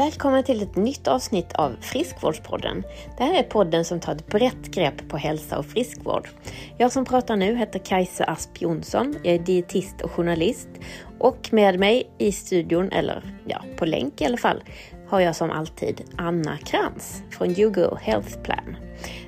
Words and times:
Välkommen 0.00 0.44
till 0.44 0.62
ett 0.62 0.76
nytt 0.76 1.08
avsnitt 1.08 1.52
av 1.52 1.76
Friskvårdspodden. 1.80 2.84
Det 3.18 3.24
här 3.24 3.38
är 3.38 3.42
podden 3.42 3.84
som 3.84 4.00
tar 4.00 4.12
ett 4.12 4.26
brett 4.26 4.70
grepp 4.70 5.08
på 5.08 5.16
hälsa 5.16 5.58
och 5.58 5.66
friskvård. 5.66 6.28
Jag 6.78 6.92
som 6.92 7.04
pratar 7.04 7.36
nu 7.36 7.56
heter 7.56 7.78
Kajsa 7.78 8.24
Asp 8.24 8.62
Jonsson. 8.62 9.16
Jag 9.22 9.34
är 9.34 9.38
dietist 9.38 10.00
och 10.00 10.10
journalist. 10.10 10.68
Och 11.18 11.48
med 11.52 11.78
mig 11.78 12.10
i 12.18 12.32
studion, 12.32 12.92
eller 12.92 13.38
ja, 13.46 13.62
på 13.76 13.84
länk 13.84 14.20
i 14.20 14.24
alla 14.24 14.36
fall, 14.36 14.62
har 15.08 15.20
jag 15.20 15.36
som 15.36 15.50
alltid 15.50 16.02
Anna 16.16 16.56
Krantz 16.56 17.22
från 17.30 17.50
YouGo 17.50 17.96
Health 17.96 18.42
Plan. 18.42 18.76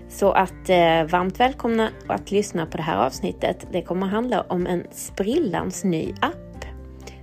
Så 0.08 0.32
att 0.32 0.68
eh, 0.68 1.04
varmt 1.04 1.40
välkomna 1.40 1.88
att 2.06 2.30
lyssna 2.30 2.66
på 2.66 2.76
det 2.76 2.82
här 2.82 3.06
avsnittet. 3.06 3.66
Det 3.72 3.82
kommer 3.82 4.06
att 4.06 4.12
handla 4.12 4.40
om 4.40 4.66
en 4.66 4.86
sprillans 4.90 5.84
ny 5.84 6.14
app. 6.20 6.64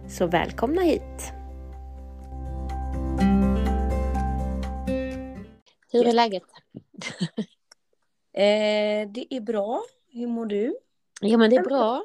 Så 0.07 0.27
välkomna 0.27 0.81
hit! 0.81 1.38
Hur 5.91 6.07
är 6.07 6.13
läget? 6.13 6.43
Eh, 8.33 9.09
det 9.09 9.27
är 9.29 9.41
bra. 9.41 9.83
Hur 10.11 10.27
mår 10.27 10.45
du? 10.45 10.75
Ja 11.21 11.37
men 11.37 11.49
det 11.49 11.55
är 11.55 11.63
bra. 11.63 12.03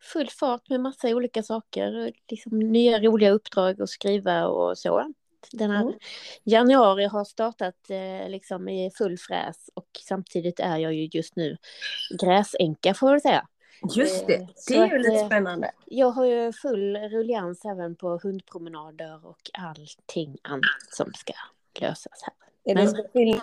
Full 0.00 0.30
fart 0.30 0.68
med 0.68 0.80
massa 0.80 1.08
olika 1.08 1.42
saker. 1.42 2.12
Liksom 2.28 2.58
nya 2.58 2.98
roliga 2.98 3.30
uppdrag 3.30 3.82
att 3.82 3.88
skriva 3.88 4.46
och 4.46 4.78
så. 4.78 5.14
Den 5.52 5.70
här 5.70 5.82
Mm. 5.82 5.94
januari 6.44 7.04
har 7.04 7.24
startat 7.24 7.90
eh, 7.90 8.28
liksom 8.28 8.68
i 8.68 8.90
full 8.90 9.18
fräs 9.18 9.70
och 9.74 9.88
samtidigt 10.08 10.60
är 10.60 10.76
jag 10.76 10.94
ju 10.94 11.08
just 11.12 11.36
nu 11.36 11.56
gräsänka 12.20 12.94
får 12.94 13.12
jag 13.12 13.22
säga. 13.22 13.46
Just 13.96 14.26
det, 14.26 14.34
Eh, 14.34 14.46
det 14.68 14.74
är 14.74 14.86
ju 14.86 14.94
att, 14.96 15.02
lite 15.02 15.14
eh, 15.20 15.26
spännande. 15.26 15.70
Jag 15.86 16.10
har 16.10 16.24
ju 16.24 16.52
full 16.52 16.96
rullians 16.96 17.64
även 17.64 17.96
på 17.96 18.20
hundpromenader 18.22 19.26
och 19.26 19.50
allting 19.52 20.38
annat 20.42 20.62
som 20.90 21.12
ska 21.14 21.32
lösas 21.80 22.22
här. 22.22 22.34
Är 22.64 22.74
det 22.74 22.88
så 22.88 23.04
skillnad? 23.12 23.40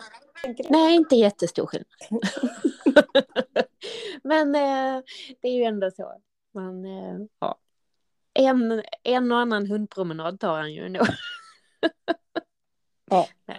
Nej, 0.69 0.95
inte 0.95 1.15
jättestor 1.15 1.65
skillnad. 1.65 1.87
Men 4.23 4.55
eh, 4.55 5.03
det 5.41 5.47
är 5.47 5.53
ju 5.53 5.63
ändå 5.63 5.91
så. 5.91 6.13
Man, 6.53 6.85
eh, 6.85 7.17
ja. 7.39 7.57
en, 8.33 8.83
en 9.03 9.31
och 9.31 9.38
annan 9.38 9.67
hundpromenad 9.67 10.39
tar 10.39 10.57
han 10.57 10.73
ju 10.73 10.85
ändå. 10.85 11.05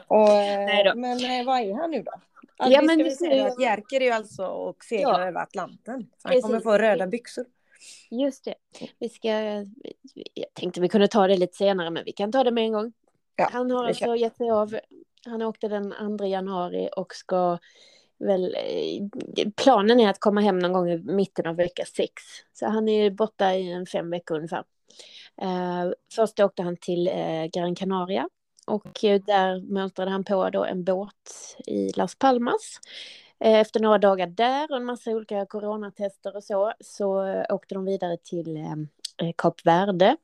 Och, 0.06 0.28
eh, 0.28 0.66
Nej. 0.66 0.92
Men 0.96 1.40
eh, 1.40 1.46
vad 1.46 1.60
är 1.60 1.74
han 1.74 1.90
nu 1.90 2.02
då? 2.02 2.12
Ja, 2.58 2.64
Alltså, 2.64 2.82
men 2.84 2.98
vi 3.04 3.10
ska 3.10 3.24
säga 3.24 3.46
att 3.46 3.60
Jerker 3.60 4.00
är 4.00 4.12
alltså 4.12 4.46
och 4.46 4.84
seglar 4.84 5.20
Ja. 5.20 5.28
över 5.28 5.40
Atlanten. 5.40 5.94
Han 6.22 6.32
Precis. 6.32 6.44
kommer 6.44 6.60
få 6.60 6.78
röda 6.78 7.06
byxor. 7.06 7.46
Just 8.10 8.44
det. 8.44 8.54
Vi 8.98 9.08
ska, 9.08 9.28
jag 10.34 10.54
tänkte 10.54 10.80
vi 10.80 10.88
kunde 10.88 11.08
ta 11.08 11.26
det 11.26 11.36
lite 11.36 11.56
senare, 11.56 11.90
men 11.90 12.04
vi 12.04 12.12
kan 12.12 12.32
ta 12.32 12.44
det 12.44 12.50
med 12.50 12.64
en 12.64 12.72
gång. 12.72 12.92
Ja, 13.36 13.48
han 13.52 13.70
har 13.70 13.84
alltså 13.84 14.16
gett 14.16 14.36
sig 14.36 14.50
av. 14.50 14.78
Han 15.26 15.42
åkte 15.42 15.68
den 15.68 16.18
2 16.18 16.26
januari 16.26 16.88
och 16.96 17.14
ska 17.14 17.58
väl... 18.18 18.54
Eh, 18.54 19.48
planen 19.56 20.00
är 20.00 20.10
att 20.10 20.20
komma 20.20 20.40
hem 20.40 20.58
någon 20.58 20.72
gång 20.72 20.90
i 20.90 20.98
mitten 20.98 21.46
av 21.46 21.56
vecka 21.56 21.84
sex. 21.84 22.12
Så 22.52 22.66
han 22.66 22.88
är 22.88 23.10
borta 23.10 23.54
i 23.54 23.72
en 23.72 23.86
fem 23.86 24.10
veckor 24.10 24.36
ungefär. 24.36 24.64
Eh, 25.42 25.90
först 26.14 26.40
åkte 26.40 26.62
han 26.62 26.76
till 26.76 27.08
eh, 27.08 27.44
Gran 27.52 27.74
Canaria 27.74 28.28
och 28.66 29.04
eh, 29.04 29.20
där 29.20 29.60
mönstrade 29.60 30.10
han 30.10 30.24
på 30.24 30.50
då 30.50 30.64
en 30.64 30.84
båt 30.84 31.56
i 31.66 31.92
Las 31.96 32.14
Palmas. 32.14 32.80
Eh, 33.40 33.60
efter 33.60 33.80
några 33.80 33.98
dagar 33.98 34.26
där 34.26 34.70
och 34.70 34.76
en 34.76 34.84
massa 34.84 35.10
olika 35.10 35.46
coronatester 35.46 36.36
och 36.36 36.44
så, 36.44 36.72
så 36.80 37.42
åkte 37.48 37.74
de 37.74 37.84
vidare 37.84 38.16
till 38.16 38.58
Kap 39.36 39.66
Verde. 39.66 40.16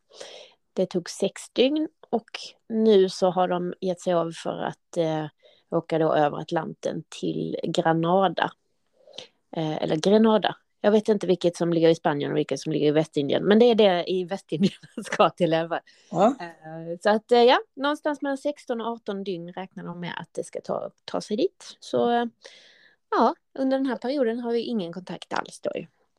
Det 0.72 0.86
tog 0.86 1.10
sex 1.10 1.50
dygn 1.52 1.88
och 2.14 2.30
nu 2.68 3.08
så 3.08 3.30
har 3.30 3.48
de 3.48 3.74
gett 3.80 4.00
sig 4.00 4.12
av 4.12 4.30
för 4.30 4.62
att 4.62 4.96
eh, 4.96 5.26
åka 5.70 5.98
då 5.98 6.14
över 6.14 6.38
Atlanten 6.38 7.04
till 7.08 7.56
Granada. 7.62 8.52
Eh, 9.56 9.82
eller 9.82 9.96
Grenada. 9.96 10.56
Jag 10.80 10.90
vet 10.90 11.08
inte 11.08 11.26
vilket 11.26 11.56
som 11.56 11.72
ligger 11.72 11.88
i 11.88 11.94
Spanien 11.94 12.30
och 12.30 12.36
vilket 12.36 12.60
som 12.60 12.72
ligger 12.72 12.86
i 12.86 12.90
Västindien. 12.90 13.44
Men 13.44 13.58
det 13.58 13.64
är 13.64 13.74
det 13.74 14.10
i 14.10 14.24
Västindien 14.24 14.72
man 14.96 15.04
ska 15.04 15.30
till 15.30 15.50
i. 15.50 15.80
Ja. 16.10 16.34
Eh, 16.40 16.98
Så 17.02 17.10
att 17.10 17.32
eh, 17.32 17.42
ja, 17.42 17.58
någonstans 17.74 18.22
mellan 18.22 18.38
16 18.38 18.80
och 18.80 18.86
18 18.86 19.24
dygn 19.24 19.52
räknar 19.52 19.84
de 19.84 20.00
med 20.00 20.14
att 20.20 20.28
det 20.32 20.44
ska 20.44 20.60
ta, 20.60 20.90
ta 21.04 21.20
sig 21.20 21.36
dit. 21.36 21.76
Så 21.80 22.10
eh, 22.10 22.26
ja, 23.10 23.34
under 23.58 23.78
den 23.78 23.86
här 23.86 23.96
perioden 23.96 24.40
har 24.40 24.52
vi 24.52 24.60
ingen 24.60 24.92
kontakt 24.92 25.32
alls 25.32 25.60
då. 25.60 25.70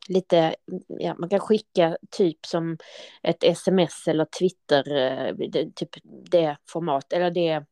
Lite, 0.09 0.55
ja, 0.87 1.15
man 1.17 1.29
kan 1.29 1.39
skicka 1.39 1.97
typ 2.11 2.45
som 2.45 2.77
ett 3.23 3.43
sms 3.43 4.07
eller 4.07 4.25
Twitter, 4.39 4.95
eh, 4.95 5.35
typ 5.75 5.89
det 6.31 6.57
format, 6.69 7.13
eller 7.13 7.31
det, 7.31 7.65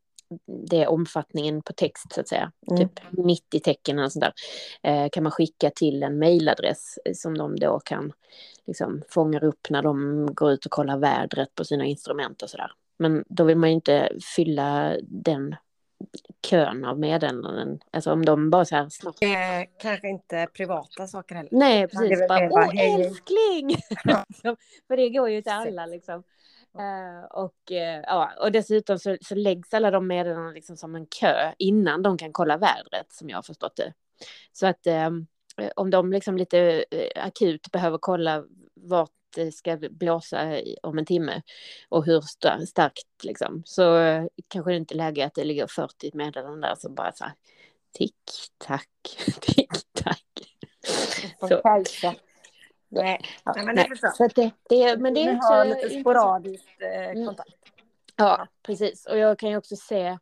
det 0.68 0.88
omfattningen 0.88 1.62
på 1.62 1.74
text 1.74 2.14
så 2.14 2.22
att 2.22 2.28
säga. 2.28 2.52
Mm. 2.72 2.78
Typ 2.78 3.00
90 3.12 3.60
tecken 3.60 4.00
eller 4.00 4.10
sådär. 4.10 4.34
Eh, 4.84 5.10
kan 5.12 5.24
man 5.24 5.32
skicka 5.32 5.70
till 5.70 6.04
en 6.04 6.20
mailadress 6.20 6.98
eh, 7.06 7.14
som 7.14 7.38
de 7.38 7.56
då 7.56 7.80
kan 7.80 8.14
liksom 8.68 9.02
fångar 9.10 9.44
upp 9.44 9.70
när 9.70 9.82
de 9.82 10.26
går 10.34 10.52
ut 10.52 10.66
och 10.66 10.72
kollar 10.72 10.98
vädret 10.98 11.56
på 11.56 11.66
sina 11.66 11.86
instrument 11.86 12.42
och 12.42 12.50
sådär. 12.50 12.72
Men 13.00 13.24
då 13.28 13.44
vill 13.44 13.58
man 13.58 13.70
ju 13.70 13.76
inte 13.76 14.12
fylla 14.36 14.98
den 15.02 15.56
kön 16.42 16.86
av 16.86 17.00
meddelanden. 17.00 17.80
Alltså 17.92 18.12
om 18.12 18.26
de 18.26 18.50
bara 18.50 18.66
så 18.66 18.76
här 18.76 18.90
snabbt. 18.90 19.24
Eh, 19.24 19.30
kanske 19.82 20.10
inte 20.10 20.48
privata 20.54 21.08
saker 21.08 21.36
heller. 21.36 21.50
Nej, 21.52 21.88
precis. 21.88 22.28
Bara, 22.28 22.50
Åh, 22.52 22.62
hej, 22.62 22.78
hej." 22.78 23.06
älskling! 23.06 23.68
Liksom. 23.68 24.56
För 24.88 24.98
det 24.98 25.10
går 25.10 25.30
ju 25.30 25.42
till 25.42 25.52
alla 25.52 25.86
liksom. 25.86 26.24
Eh, 26.80 27.26
och, 27.30 27.72
eh, 27.72 28.02
ja, 28.04 28.32
och 28.42 28.52
dessutom 28.52 29.00
så, 29.00 29.18
så 29.22 29.36
läggs 29.36 29.74
alla 29.74 29.92
de 29.92 30.08
meddelandena 30.08 30.52
liksom 30.52 30.78
som 30.78 30.96
en 30.96 31.06
kö 31.06 31.54
innan 31.58 32.02
de 32.02 32.18
kan 32.18 32.34
kolla 32.34 32.58
vädret 32.58 33.12
som 33.12 33.30
jag 33.30 33.38
har 33.38 33.44
förstått 33.44 33.76
det. 33.76 33.94
Så 34.52 34.68
att 34.68 34.88
eh, 34.88 35.10
om 35.76 35.90
de 35.90 36.12
liksom 36.12 36.38
lite 36.38 36.86
akut 37.16 37.72
behöver 37.72 37.98
kolla 37.98 38.44
vart 38.76 39.12
det 39.34 39.52
ska 39.52 39.78
blåsa 39.78 40.62
om 40.84 40.98
en 40.98 41.06
timme 41.06 41.42
och 41.90 42.06
hur 42.06 42.22
sta- 42.22 42.66
starkt 42.66 43.24
liksom 43.24 43.64
så 43.66 43.98
eh, 43.98 44.26
kanske 44.48 44.72
det 44.72 44.78
inte 44.78 44.94
är 44.94 44.98
läge 44.98 45.26
att 45.26 45.34
det 45.36 45.44
ligger 45.44 45.68
40 45.68 46.12
meddelanden 46.14 46.62
där 46.62 46.76
som 46.76 46.96
bara 46.96 47.12
så 47.12 47.24
här 47.24 47.34
tick 47.92 48.16
tack 48.58 48.90
tick 49.42 49.72
tack. 50.04 50.24
Så. 51.40 51.62
Nej, 52.90 53.22
Ja, 53.46 53.54
men 53.56 53.76
nej, 53.76 53.90
det 53.90 53.98
jag. 54.02 54.16
så 54.16 54.28
det, 54.28 54.52
det, 54.70 54.98
men 54.98 55.14
det 55.14 55.24
är 55.24 55.34
har 55.34 55.36
också 55.36 55.64
lite 55.64 55.80
intressant. 55.80 56.02
sporadiskt 56.04 56.82
eh, 56.82 57.10
Mm. 57.10 57.26
kontakt. 57.26 57.50
Ja, 58.16 58.48
precis. 58.64 59.06
Och 59.06 59.18
jag 59.18 59.40
kan 59.40 59.50
ju 59.50 59.58
också 59.58 59.76
se 59.76 60.18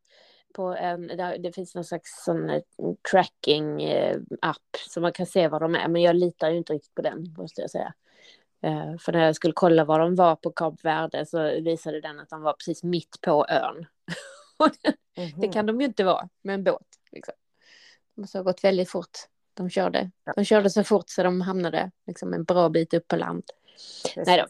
på 0.53 0.63
en, 0.63 1.07
det 1.17 1.55
finns 1.55 1.75
någon 1.75 1.83
slags 1.85 2.23
sån 2.23 2.49
eh, 2.49 2.61
tracking-app 3.11 4.77
så 4.89 5.01
man 5.01 5.11
kan 5.13 5.25
se 5.25 5.47
var 5.47 5.59
de 5.59 5.75
är. 5.75 5.87
Men 5.87 6.01
jag 6.01 6.15
litar 6.15 6.49
ju 6.49 6.57
inte 6.57 6.73
riktigt 6.73 6.95
på 6.95 7.01
den, 7.01 7.35
måste 7.37 7.61
jag 7.61 7.69
säga. 7.69 7.93
Eh, 8.63 8.97
För 8.99 9.11
när 9.11 9.25
jag 9.25 9.35
skulle 9.35 9.53
kolla 9.53 9.85
var 9.85 9.99
de 9.99 10.15
var 10.15 10.35
på 10.35 10.51
Kap 10.51 10.85
Verde 10.85 11.25
så 11.25 11.43
visade 11.61 12.01
den 12.01 12.19
att 12.19 12.29
de 12.29 12.41
var 12.41 12.53
precis 12.53 12.83
mitt 12.83 13.21
på 13.21 13.45
ön. 13.49 13.85
Och 14.57 14.69
det, 14.81 14.95
Mhm. 15.37 15.51
kan 15.51 15.65
de 15.65 15.81
ju 15.81 15.87
inte 15.87 16.03
vara 16.03 16.29
med 16.41 16.53
en 16.53 16.63
båt. 16.63 16.87
Liksom. 17.11 17.33
De 18.15 18.21
måste 18.21 18.37
ha 18.37 18.43
gått 18.43 18.63
väldigt 18.63 18.89
fort. 18.89 19.17
De 19.53 19.69
körde, 19.69 20.11
de 20.35 20.45
körde 20.45 20.69
så 20.69 20.83
fort 20.83 21.09
så 21.09 21.23
de 21.23 21.41
hamnade 21.41 21.91
liksom 22.07 22.33
en 22.33 22.43
bra 22.43 22.69
bit 22.69 22.93
upp 22.93 23.07
på 23.07 23.15
land. 23.15 23.43
Precis. 24.03 24.27
Nej 24.27 24.37
då. 24.39 24.45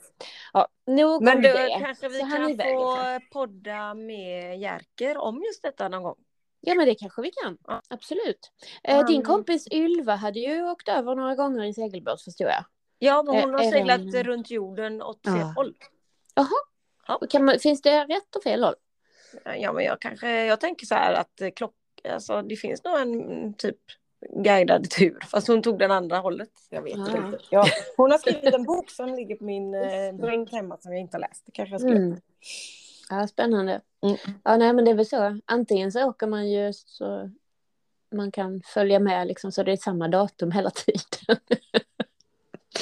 Ja, 0.54 0.68
nog 0.88 1.24
Men 1.24 1.36
då 1.42 1.50
det. 1.50 1.78
kanske 1.80 2.10
vi 2.10 2.20
Så 2.20 2.26
kan 2.26 2.46
få 2.46 2.50
ifrån. 2.52 3.20
podda 3.32 3.94
med 3.94 4.60
Jerker 4.60 5.18
om 5.18 5.44
just 5.44 5.64
detta 5.64 5.90
någon 5.90 6.04
gång. 6.04 6.16
Ja 6.62 6.76
men 6.76 6.86
det 6.86 6.96
kanske 6.96 7.22
vi 7.22 7.32
kan. 7.44 7.58
Absolut. 7.90 8.52
Han- 8.84 9.06
Din 9.06 9.24
kompis 9.24 9.68
Ylva 9.72 10.16
hade 10.16 10.40
ju 10.40 10.64
åkt 10.64 10.88
över 10.88 11.16
några 11.16 11.36
gånger 11.36 11.64
i 11.64 11.74
segelbåt 11.74 12.22
förstod 12.22 12.48
jag. 12.48 12.66
Ja, 13.04 13.24
men 13.24 13.36
Eh, 13.36 13.42
hon 13.42 13.54
har 13.54 13.62
är 13.64 13.72
seglat 13.72 14.12
den- 14.12 14.24
runt 14.24 14.52
jorden 14.52 15.02
åt 15.02 15.20
Ja. 15.22 15.32
fel 15.32 15.42
håll. 15.56 15.76
Och 17.22 17.30
Kan 17.30 17.46
man, 17.46 17.60
finns 17.60 17.82
det 17.82 18.04
rätt 18.06 18.36
och 18.36 18.44
fel 18.44 18.64
håll? 18.64 18.76
Ja, 19.58 19.74
men 19.74 19.86
jag 19.86 20.02
kanske, 20.02 20.46
jag 20.46 20.60
tänker 20.60 20.86
så 20.86 20.96
här 20.96 21.14
att 21.14 21.42
eh, 21.42 21.50
klock, 21.50 21.74
alltså 22.10 22.42
det 22.42 22.56
finns 22.56 22.84
nog 22.84 23.00
en 23.00 23.54
typ 23.54 23.78
guidad 24.44 24.90
tur, 24.90 25.20
fast 25.32 25.48
hon 25.48 25.62
tog 25.62 25.80
den 25.80 25.92
andra 25.92 26.18
hållet. 26.18 26.50
Jag 26.70 26.82
vet 26.82 26.98
Ja. 26.98 27.18
inte. 27.18 27.40
Ja, 27.50 27.66
hon 27.98 28.12
har 28.12 28.18
skrivit 28.18 28.54
en 28.54 28.64
bok 28.64 28.90
som 28.92 29.16
ligger 29.16 29.36
på 29.36 29.44
min 29.44 29.74
eh, 29.74 30.14
bänk 30.14 30.52
hemma 30.52 30.78
som 30.80 30.92
jag 30.92 31.02
inte 31.02 31.18
har 31.18 31.22
läst. 31.22 31.46
Det 31.46 31.52
kanske 31.52 31.74
jag 31.74 31.82
skulle. 31.82 31.96
Mm. 31.96 32.18
Ja, 33.10 33.28
spännande. 33.28 33.82
Mm. 34.04 34.18
Ja, 34.44 34.58
nej 34.58 34.74
men 34.74 34.86
det 34.86 34.92
är 34.92 34.96
väl 34.96 35.06
så. 35.06 35.40
Antingen 35.46 35.92
så 35.92 36.04
åker 36.10 36.28
man 36.28 36.50
ju 36.52 36.74
så 36.74 37.30
man 38.16 38.32
kan 38.32 38.62
följa 38.66 39.00
med 39.00 39.28
liksom 39.28 39.52
så 39.52 39.64
det 39.64 39.72
är 39.72 39.78
samma 39.78 40.08
datum 40.08 40.52
hela 40.52 40.70
tiden. 40.70 41.38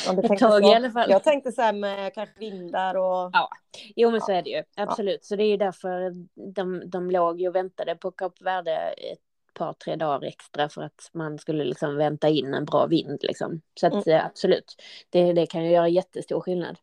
Ja, 0.06 0.14
Ett 0.34 0.40
tag 0.40 0.64
så. 0.64 0.72
i 0.72 0.76
alla 0.76 0.92
fall. 0.92 1.10
Jag 1.10 1.24
tänkte 1.24 1.52
så 1.52 1.62
här 1.62 1.74
med 1.74 2.14
kanske 2.14 2.40
vindar 2.40 2.96
och... 2.96 3.30
Ja. 3.34 3.50
Jo 3.96 4.12
men 4.12 4.22
så 4.22 4.32
är 4.32 4.42
det 4.42 4.50
ju, 4.50 4.64
absolut. 4.76 5.26
Så 5.26 5.36
det 5.36 5.44
är 5.44 5.48
ju 5.50 5.58
därför 5.58 6.14
de, 6.54 6.90
de 6.90 7.12
låg 7.12 7.42
ju 7.42 7.48
och 7.48 7.56
väntade 7.56 7.96
på 7.96 8.12
Kap 8.12 8.42
Verde 8.42 8.76
ett 8.98 9.20
par, 9.54 9.74
tre 9.74 9.96
dagar 9.96 10.28
extra 10.28 10.70
för 10.70 10.82
att 10.82 11.10
man 11.14 11.38
skulle 11.38 11.64
liksom 11.64 11.96
vänta 11.98 12.30
in 12.30 12.54
en 12.54 12.66
bra 12.66 12.86
vind 12.86 13.20
liksom. 13.22 13.62
Så 13.80 13.88
att 13.88 13.94
Mm. 14.08 14.20
eh, 14.20 14.26
absolut, 14.26 14.76
det, 15.10 15.34
det 15.34 15.46
kan 15.46 15.64
ju 15.66 15.72
göra 15.72 15.88
jättestor 15.88 16.42
skillnad. 16.42 16.78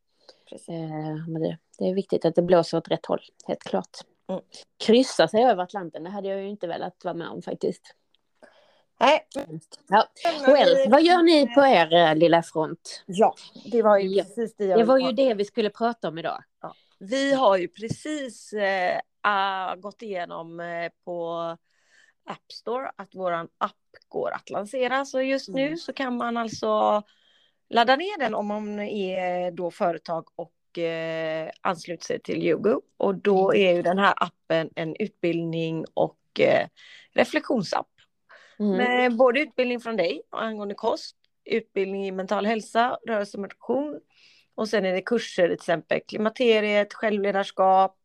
Eh, 0.69 1.26
men 1.28 1.42
det, 1.42 1.58
det 1.78 1.88
är 1.88 1.94
viktigt 1.94 2.24
att 2.24 2.34
det 2.34 2.42
blåser 2.42 2.78
åt 2.78 2.88
rätt 2.88 3.06
håll, 3.06 3.20
helt 3.46 3.62
klart. 3.62 3.96
Mm. 4.28 4.40
Kryssa 4.86 5.28
sig 5.28 5.44
över 5.44 5.62
Atlanten, 5.62 6.04
det 6.04 6.10
hade 6.10 6.28
jag 6.28 6.40
ju 6.40 6.48
inte 6.48 6.66
velat 6.66 7.04
vara 7.04 7.14
med 7.14 7.28
om 7.28 7.42
faktiskt. 7.42 7.94
Nej. 9.00 9.26
Ja. 9.88 10.08
Well, 10.46 10.90
vad 10.90 11.02
gör 11.02 11.22
ni 11.22 11.54
på 11.54 11.66
er 11.66 11.94
eh, 11.94 12.14
lilla 12.14 12.43
front? 12.43 13.04
Ja, 13.06 13.34
det 13.64 13.82
var 13.82 13.98
ju 13.98 14.08
Ja. 14.08 14.25
precis 14.25 14.56
det 14.56 14.64
jag 14.64 14.78
Det 14.78 14.84
var 14.84 14.98
ju 14.98 15.12
det 15.12 15.34
vi 15.34 15.44
skulle 15.44 15.70
prata 15.70 16.08
om 16.08 16.19
idag. 16.19 16.43
Vi 16.98 17.32
har 17.34 17.56
ju 17.56 17.69
precis 17.69 18.54
ah, 19.20 19.75
gått 19.75 20.02
igenom 20.02 20.60
eh, 20.60 20.90
på 21.04 21.32
App 22.31 22.52
Store 22.52 22.90
att 22.96 23.14
våran 23.14 23.48
app 23.58 23.72
går 24.08 24.31
att 24.31 24.50
lansera. 24.50 25.04
Så 25.04 25.20
just 25.22 25.48
nu 25.48 25.66
Mm. 25.66 25.76
så 25.76 25.93
kan 25.93 26.16
man 26.16 26.37
alltså 26.37 27.02
ladda 27.70 27.96
ner 27.96 28.19
den 28.19 28.34
om 28.34 28.46
man 28.46 28.81
är 28.81 29.50
då 29.50 29.70
företag 29.70 30.28
och 30.37 30.78
eh, 30.78 31.50
ansluter 31.60 32.04
sig 32.04 32.20
till 32.20 32.43
Yogo. 32.46 32.81
Och 32.96 33.14
då 33.14 33.54
är 33.54 33.75
ju 33.75 33.82
den 33.82 33.98
här 33.98 34.14
appen 34.16 34.70
en 34.76 34.96
utbildning 34.96 35.84
och 35.94 36.40
eh, 36.40 36.66
reflektionsapp. 37.12 37.87
Mm. 38.58 38.76
Med 38.76 39.17
både 39.17 39.41
utbildning 39.41 39.81
från 39.81 39.97
dig 39.97 40.23
angående 40.31 40.75
kost, 40.75 41.17
utbildning 41.44 42.06
i 42.06 42.12
mental 42.12 42.47
hälsa, 42.47 42.99
rörelse 43.06 43.37
och 43.37 43.43
motion. 43.43 44.00
Och 44.55 44.69
sen 44.69 44.85
är 44.85 44.93
det 44.93 45.03
kurser 45.03 45.43
till 45.43 45.53
exempel 45.53 46.00
klimakteriet, 46.08 46.94
självledarskap, 46.94 47.97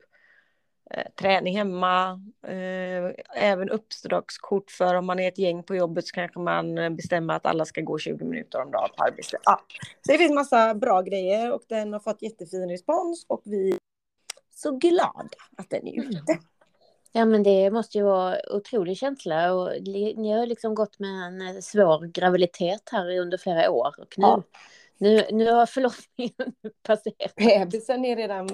eh, 0.91 1.11
träning 1.19 1.57
hemma. 1.57 2.21
Eh, 2.47 3.11
även 3.35 3.69
uppdragskort 3.69 4.71
för 4.71 4.95
om 4.95 5.05
man 5.05 5.19
är 5.19 5.27
ett 5.27 5.37
gäng 5.37 5.63
på 5.63 5.75
jobbet 5.75 6.07
så 6.07 6.13
kanske 6.13 6.39
man 6.39 6.95
bestämmer 6.95 7.33
att 7.33 7.45
alla 7.45 7.65
ska 7.65 7.81
gå 7.81 7.97
20 7.97 8.25
minuter 8.25 8.61
om 8.61 8.71
dagen 8.71 8.89
på 8.97 9.03
arbete. 9.03 9.37
Ja. 9.43 9.61
Så 10.01 10.11
det 10.11 10.17
finns 10.17 10.33
massa 10.33 10.75
bra 10.75 11.01
grejer 11.01 11.53
och 11.53 11.63
den 11.67 11.93
har 11.93 11.99
fått 11.99 12.21
jättefin 12.21 12.69
respons 12.69 13.25
och 13.27 13.41
vi 13.45 13.69
är 13.69 13.77
så 14.55 14.77
glada 14.77 15.29
att 15.57 15.69
den 15.69 15.87
är 15.87 15.99
ute. 15.99 16.39
Ja 17.13 17.25
men 17.25 17.43
det 17.43 17.71
måste 17.71 17.97
ju 17.97 18.03
vara 18.03 18.37
otrolig 18.51 18.97
känsla 18.97 19.53
och 19.53 19.69
ni 20.15 20.31
har 20.31 20.45
liksom 20.45 20.75
gått 20.75 20.99
med 20.99 21.09
en 21.27 21.41
eh, 21.55 21.59
svår 21.61 22.05
graviditet 22.05 22.89
här 22.91 23.19
under 23.19 23.37
flera 23.37 23.71
år 23.71 23.93
och 23.99 24.13
nu, 24.17 24.25
Ja. 24.27 24.43
nu, 24.97 25.23
nu 25.31 25.51
har 25.51 25.65
förlossningen 25.65 26.53
passerat. 26.83 27.35
Bebisen 27.35 28.05
är 28.05 28.15
redan, 28.15 28.49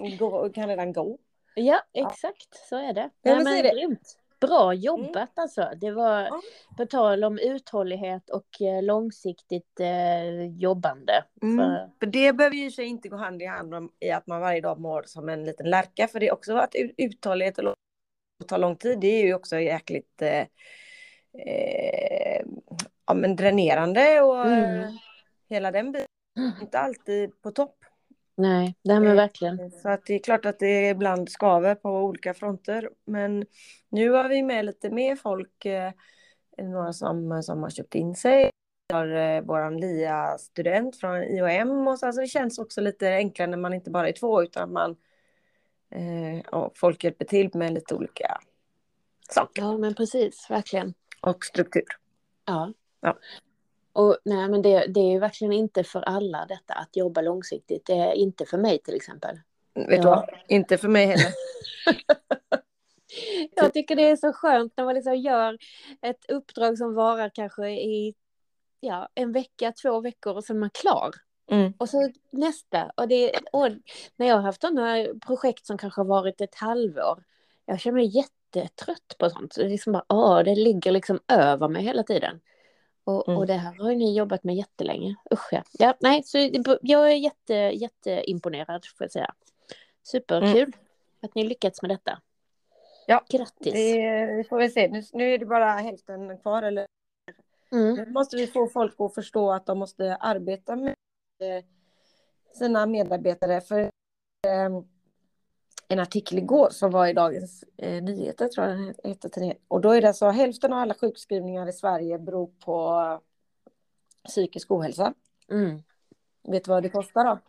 kan 0.53 0.67
redan 0.69 0.93
gå. 0.93 1.17
Ja 1.55 1.81
exakt 1.93 2.67
så 2.69 2.75
är 2.77 2.93
det. 2.93 3.09
Ja, 3.21 3.31
Ja, 3.31 3.35
men 3.35 3.43
men 3.43 3.63
det. 3.63 3.69
grymt. 3.69 4.17
Bra 4.39 4.73
jobbat 4.73 5.39
alltså. 5.39 5.69
Det 5.81 5.91
var 5.91 6.21
Ja. 6.21 6.41
på 6.77 6.85
tal 6.85 7.23
om 7.23 7.39
uthållighet 7.39 8.29
och 8.29 8.61
eh, 8.61 8.83
långsiktigt 8.83 9.79
eh, 9.79 10.45
jobbande. 10.45 11.23
Mm. 11.41 11.57
För, 11.57 11.89
För 11.99 12.05
det 12.05 12.33
behöver 12.33 12.55
ju 12.55 12.71
sig 12.71 12.85
inte 12.85 13.09
gå 13.09 13.15
hand 13.17 13.41
i 13.41 13.45
hand 13.45 13.73
om, 13.75 13.91
i 13.99 14.11
att 14.11 14.27
man 14.27 14.41
varje 14.41 14.61
dag 14.61 14.79
mår 14.79 15.03
som 15.05 15.29
en 15.29 15.43
liten 15.43 15.69
lärka. 15.69 16.07
För 16.07 16.19
det 16.19 16.27
är 16.27 16.33
också 16.33 16.55
att 16.57 16.75
ut- 16.75 16.93
uthållighet 16.97 17.57
och 17.57 17.63
och 18.39 18.47
tar 18.47 18.57
lång 18.57 18.75
tid. 18.75 18.99
Det 18.99 19.07
är 19.07 19.25
ju 19.25 19.33
också 19.33 19.59
jäkligt 19.59 20.21
eh, 20.21 20.45
eh, 21.45 22.41
ja, 23.07 23.13
men 23.13 23.35
dränerande 23.35 24.21
och 24.21 24.45
Mm. 24.47 24.79
eh, 24.79 24.89
hela 25.49 25.71
den 25.71 25.91
biten. 25.91 26.07
Inte 26.61 26.79
alltid 26.79 27.41
på 27.41 27.51
topp. 27.51 27.75
nej, 28.35 28.75
nej 28.81 28.99
men 28.99 29.09
Eh, 29.09 29.15
verkligen. 29.15 29.71
Så 29.71 29.89
att 29.89 30.05
det 30.05 30.13
är 30.13 30.19
klart 30.19 30.45
att 30.45 30.59
det 30.59 30.89
ibland 30.89 31.29
skaver 31.29 31.75
på 31.75 31.89
olika 31.89 32.33
fronter. 32.33 32.89
Men 33.05 33.45
nu 33.89 34.09
har 34.09 34.29
vi 34.29 34.43
med 34.43 34.65
lite 34.65 34.89
mer 34.89 35.15
folk. 35.15 35.65
Eh, 35.65 35.91
några 36.61 36.93
som, 36.93 37.43
som 37.43 37.63
har 37.63 37.69
köpt 37.69 37.95
in 37.95 38.15
sig. 38.15 38.49
Vi 38.89 38.95
har 38.95 39.41
våran 39.41 39.77
LIA-student 39.77 40.95
från 40.99 41.23
IOM. 41.23 41.87
Och 41.87 41.99
så, 41.99 42.05
alltså 42.05 42.21
det 42.21 42.27
känns 42.27 42.59
också 42.59 42.81
lite 42.81 43.09
enklare 43.09 43.49
när 43.49 43.57
man 43.57 43.73
inte 43.73 43.91
bara 43.91 44.07
är 44.09 44.13
två 44.13 44.43
utan 44.43 44.71
man 44.73 44.91
eh, 44.91 44.97
och 46.51 46.77
folk 46.77 47.03
hjälper 47.03 47.25
till 47.25 47.49
med 47.53 47.73
lite 47.73 47.95
olika 47.95 48.37
saker 49.29 49.61
Ja 49.61 49.77
men 49.77 49.95
precis, 49.95 50.49
verkligen. 50.49 50.93
och 51.21 51.45
struktur. 51.45 51.83
Ja. 52.45 52.73
Ja. 53.01 53.17
Och 53.93 54.17
nej, 54.25 54.49
men 54.49 54.61
det, 54.61 54.87
det 54.87 54.99
är 54.99 55.11
ju 55.11 55.19
verkligen 55.19 55.53
inte 55.53 55.83
för 55.83 56.01
alla 56.01 56.45
detta 56.45 56.73
att 56.73 56.95
jobba 56.95 57.21
långsiktigt. 57.21 57.85
Det 57.85 57.93
är 57.93 58.13
inte 58.13 58.45
för 58.45 58.57
mig 58.57 58.79
till 58.79 58.95
exempel. 58.95 59.39
Vet 59.73 59.87
Ja. 59.89 59.95
du 60.01 60.07
vad? 60.07 60.29
Inte 60.47 60.77
för 60.77 60.87
mig 60.87 61.05
heller. 61.05 61.31
Jag 63.55 63.73
tycker 63.73 63.95
det 63.95 64.09
är 64.09 64.15
så 64.15 64.33
skönt 64.33 64.73
när 64.77 64.85
man 64.85 64.95
liksom 64.95 65.15
gör 65.15 65.57
ett 66.01 66.25
uppdrag 66.31 66.77
som 66.77 66.93
varar 66.93 67.31
kanske 67.33 67.69
i 67.69 68.15
ja, 68.79 69.09
en 69.15 69.31
vecka, 69.31 69.73
två 69.81 70.01
veckor 70.01 70.35
och 70.35 70.43
sen 70.43 70.55
är 70.55 70.59
man 70.59 70.69
klar. 70.69 71.11
Mm. 71.51 71.73
Och 71.77 71.89
så 71.89 72.11
nästa. 72.29 72.91
Och 72.95 73.07
det, 73.07 73.31
och 73.51 73.69
när 74.15 74.27
jag 74.27 74.35
har 74.35 74.41
haft 74.41 74.61
sådana 74.61 75.05
projekt 75.25 75.65
som 75.65 75.77
kanske 75.77 76.01
har 76.01 76.05
varit 76.05 76.41
ett 76.41 76.55
halvår. 76.55 77.23
Jag 77.65 77.79
känner 77.79 77.95
mig 77.95 78.17
jättetrött 78.17 79.15
på 79.19 79.29
sånt. 79.29 79.53
Så 79.53 79.61
det, 79.61 79.67
är 79.67 79.69
liksom 79.69 79.93
bara, 79.93 80.05
åh, 80.09 80.39
det 80.43 80.55
ligger 80.55 80.91
liksom 80.91 81.19
över 81.27 81.67
mig 81.67 81.83
hela 81.83 82.03
tiden. 82.03 82.39
Och, 83.03 83.27
Mm. 83.27 83.37
och 83.37 83.47
det 83.47 83.53
här 83.53 83.75
har 83.75 83.95
ni 83.95 84.17
jobbat 84.17 84.43
med 84.43 84.55
jättelänge. 84.55 85.15
Usch 85.33 85.47
ja. 85.53 85.63
ja 85.71 85.93
nej, 85.99 86.23
så 86.23 86.37
jag 86.81 87.11
är 87.11 87.15
jätte, 87.15 87.53
jätteimponerad 87.53 88.85
får 88.85 89.03
jag 89.03 89.11
säga. 89.11 89.33
Superkul 90.03 90.73
att 91.21 91.35
ni 91.35 91.43
lyckats 91.43 91.81
med 91.81 91.91
detta. 91.91 92.21
Ja, 93.07 93.25
Grattis. 93.29 93.73
Det, 93.73 94.25
vi 94.37 94.43
får 94.43 94.57
väl 94.57 94.71
se. 94.71 94.87
Nu, 94.87 95.03
nu 95.13 95.33
är 95.33 95.37
det 95.37 95.45
bara 95.45 95.71
hälften 95.71 96.37
kvar. 96.37 96.63
Eller 96.63 96.87
Mm. 97.71 97.93
Nu 97.95 98.05
måste 98.11 98.37
vi 98.37 98.47
få 98.47 98.67
folk 98.67 98.95
att 98.99 99.15
förstå 99.15 99.51
att 99.51 99.65
de 99.65 99.79
måste 99.79 100.15
arbeta 100.15 100.75
med 100.75 100.95
sina 102.53 102.85
medarbetare. 102.85 103.61
För 103.61 103.79
eh, 103.79 104.81
en 105.87 105.99
artikel 105.99 106.37
igår 106.37 106.69
som 106.69 106.91
var 106.91 107.07
i 107.07 107.13
Dagens 107.13 107.63
eh, 107.77 108.03
Nyheter, 108.03 108.47
tror 108.47 108.67
jag 108.67 108.95
den 109.03 109.29
tidningen. 109.31 109.57
Och 109.67 109.81
då 109.81 109.91
är 109.91 110.01
det 110.01 110.13
så 110.13 110.29
hälften 110.29 110.73
av 110.73 110.79
alla 110.79 110.93
sjukskrivningar 110.93 111.69
i 111.69 111.73
Sverige 111.73 112.19
beror 112.19 112.47
på 112.47 113.21
psykisk 114.27 114.71
ohälsa. 114.71 115.13
Mm. 115.51 115.83
Vet 116.43 116.63
du 116.63 116.69
vad 116.71 116.83
det 116.83 116.89
kostar 116.89 117.25
då? 117.25 117.39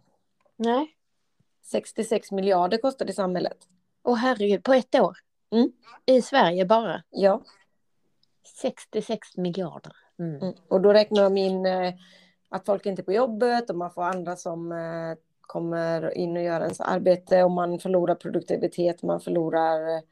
Nej. 0.57 0.95
66 1.63 2.33
miljarder 2.33 2.79
kostar 2.79 3.07
det 3.07 3.13
samhället. 3.13 3.69
Åh 4.03 4.17
herregud, 4.17 4.65
på 4.65 4.73
ett 4.73 4.95
år? 4.95 5.19
Mm. 5.51 5.73
I 6.07 6.23
Sverige 6.23 6.65
bara? 6.65 7.03
Ja. 7.11 7.43
66 8.57 9.37
miljarder. 9.37 9.97
Mm. 10.19 10.43
Mm. 10.43 10.55
Och 10.69 10.81
då 10.81 10.93
räknar 10.93 11.23
de 11.23 11.37
in 11.37 11.67
eh, 11.67 11.95
att 12.49 12.67
folk 12.67 12.87
inte 12.87 13.03
är 13.03 13.05
på 13.05 13.13
jobbet 13.13 13.71
och 13.71 13.77
man 13.77 13.91
får 13.91 14.03
andra 14.03 14.37
som 14.37 14.73
eh, 14.73 15.19
kommer 15.41 16.17
in 16.19 16.37
och 16.37 16.43
gör 16.43 16.61
ens 16.61 16.81
arbete 16.81 17.43
och 17.45 17.51
man 17.51 17.79
förlorar 17.79 18.15
produktivitet, 18.15 19.03
man 19.03 19.21
förlorar... 19.21 20.03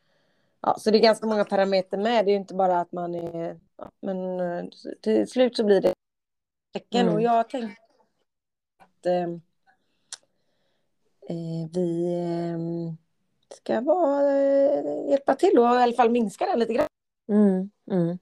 Ja, 0.60 0.76
så 0.78 0.90
det 0.90 0.98
är 0.98 1.02
ganska 1.02 1.26
många 1.26 1.44
parametrar 1.44 2.00
med. 2.00 2.24
Det 2.24 2.30
är 2.30 2.32
ju 2.32 2.38
inte 2.38 2.54
bara 2.54 2.80
att 2.80 2.92
man 2.92 3.14
är... 3.14 3.60
Ja, 3.76 3.90
men 4.00 4.40
eh, 4.40 4.64
till 5.00 5.28
slut 5.28 5.56
så 5.56 5.64
blir 5.64 5.80
det 5.80 5.92
tecken 6.72 7.00
Mm. 7.00 7.14
och 7.14 7.22
jag 7.22 7.48
tänkte 7.48 7.82
att 8.78 9.06
eh, 9.06 9.22
eh, 11.28 11.68
vi 11.72 12.14
eh, 12.14 12.58
ska 13.56 13.80
vara, 13.80 14.32
eh, 14.38 15.10
hjälpa 15.10 15.34
till 15.34 15.58
och 15.58 15.64
i 15.64 15.68
alla 15.68 15.92
fall 15.92 16.10
minska 16.10 16.46
det 16.46 16.56
lite 16.56 16.72
grann. 16.72 16.86
Mm, 17.28 17.70
mm. 17.90 18.18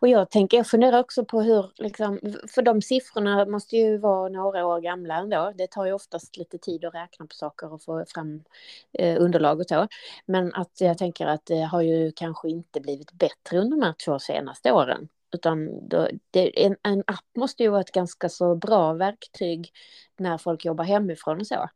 Och 0.00 0.08
jag 0.08 0.30
tänker, 0.30 0.56
jag 0.56 0.66
funderar 0.66 1.00
också 1.00 1.24
på 1.24 1.42
hur, 1.42 1.72
liksom, 1.76 2.20
för 2.54 2.62
de 2.62 2.82
siffrorna 2.82 3.46
måste 3.46 3.76
ju 3.76 3.98
vara 3.98 4.28
några 4.28 4.66
år 4.66 4.80
gamla 4.80 5.16
ändå. 5.16 5.52
Det 5.54 5.70
tar 5.70 5.86
ju 5.86 5.92
oftast 5.92 6.36
lite 6.36 6.58
tid 6.58 6.84
att 6.84 6.94
räkna 6.94 7.26
på 7.26 7.34
saker 7.34 7.72
och 7.72 7.82
få 7.82 8.04
fram 8.08 8.44
eh, 8.92 9.22
underlag 9.22 9.60
och 9.60 9.66
så. 9.66 9.88
Men 10.26 10.54
att 10.54 10.80
jag 10.80 10.98
tänker 10.98 11.26
att 11.26 11.46
det 11.46 11.60
har 11.60 11.80
ju 11.80 12.12
kanske 12.12 12.48
inte 12.48 12.80
blivit 12.80 13.12
bättre 13.12 13.58
under 13.58 13.76
de 13.76 13.82
här 13.82 13.94
två 14.04 14.18
senaste 14.18 14.72
åren. 14.72 15.08
Utan 15.34 15.88
då, 15.88 16.08
det, 16.30 16.64
en, 16.66 16.76
en 16.82 17.04
app 17.06 17.24
måste 17.36 17.62
ju 17.62 17.68
vara 17.68 17.80
ett 17.80 17.92
ganska 17.92 18.28
så 18.28 18.54
bra 18.56 18.92
verktyg 18.92 19.70
när 20.16 20.38
folk 20.38 20.64
jobbar 20.64 20.84
hemifrån 20.84 21.40
och 21.40 21.46
så. 21.46 21.68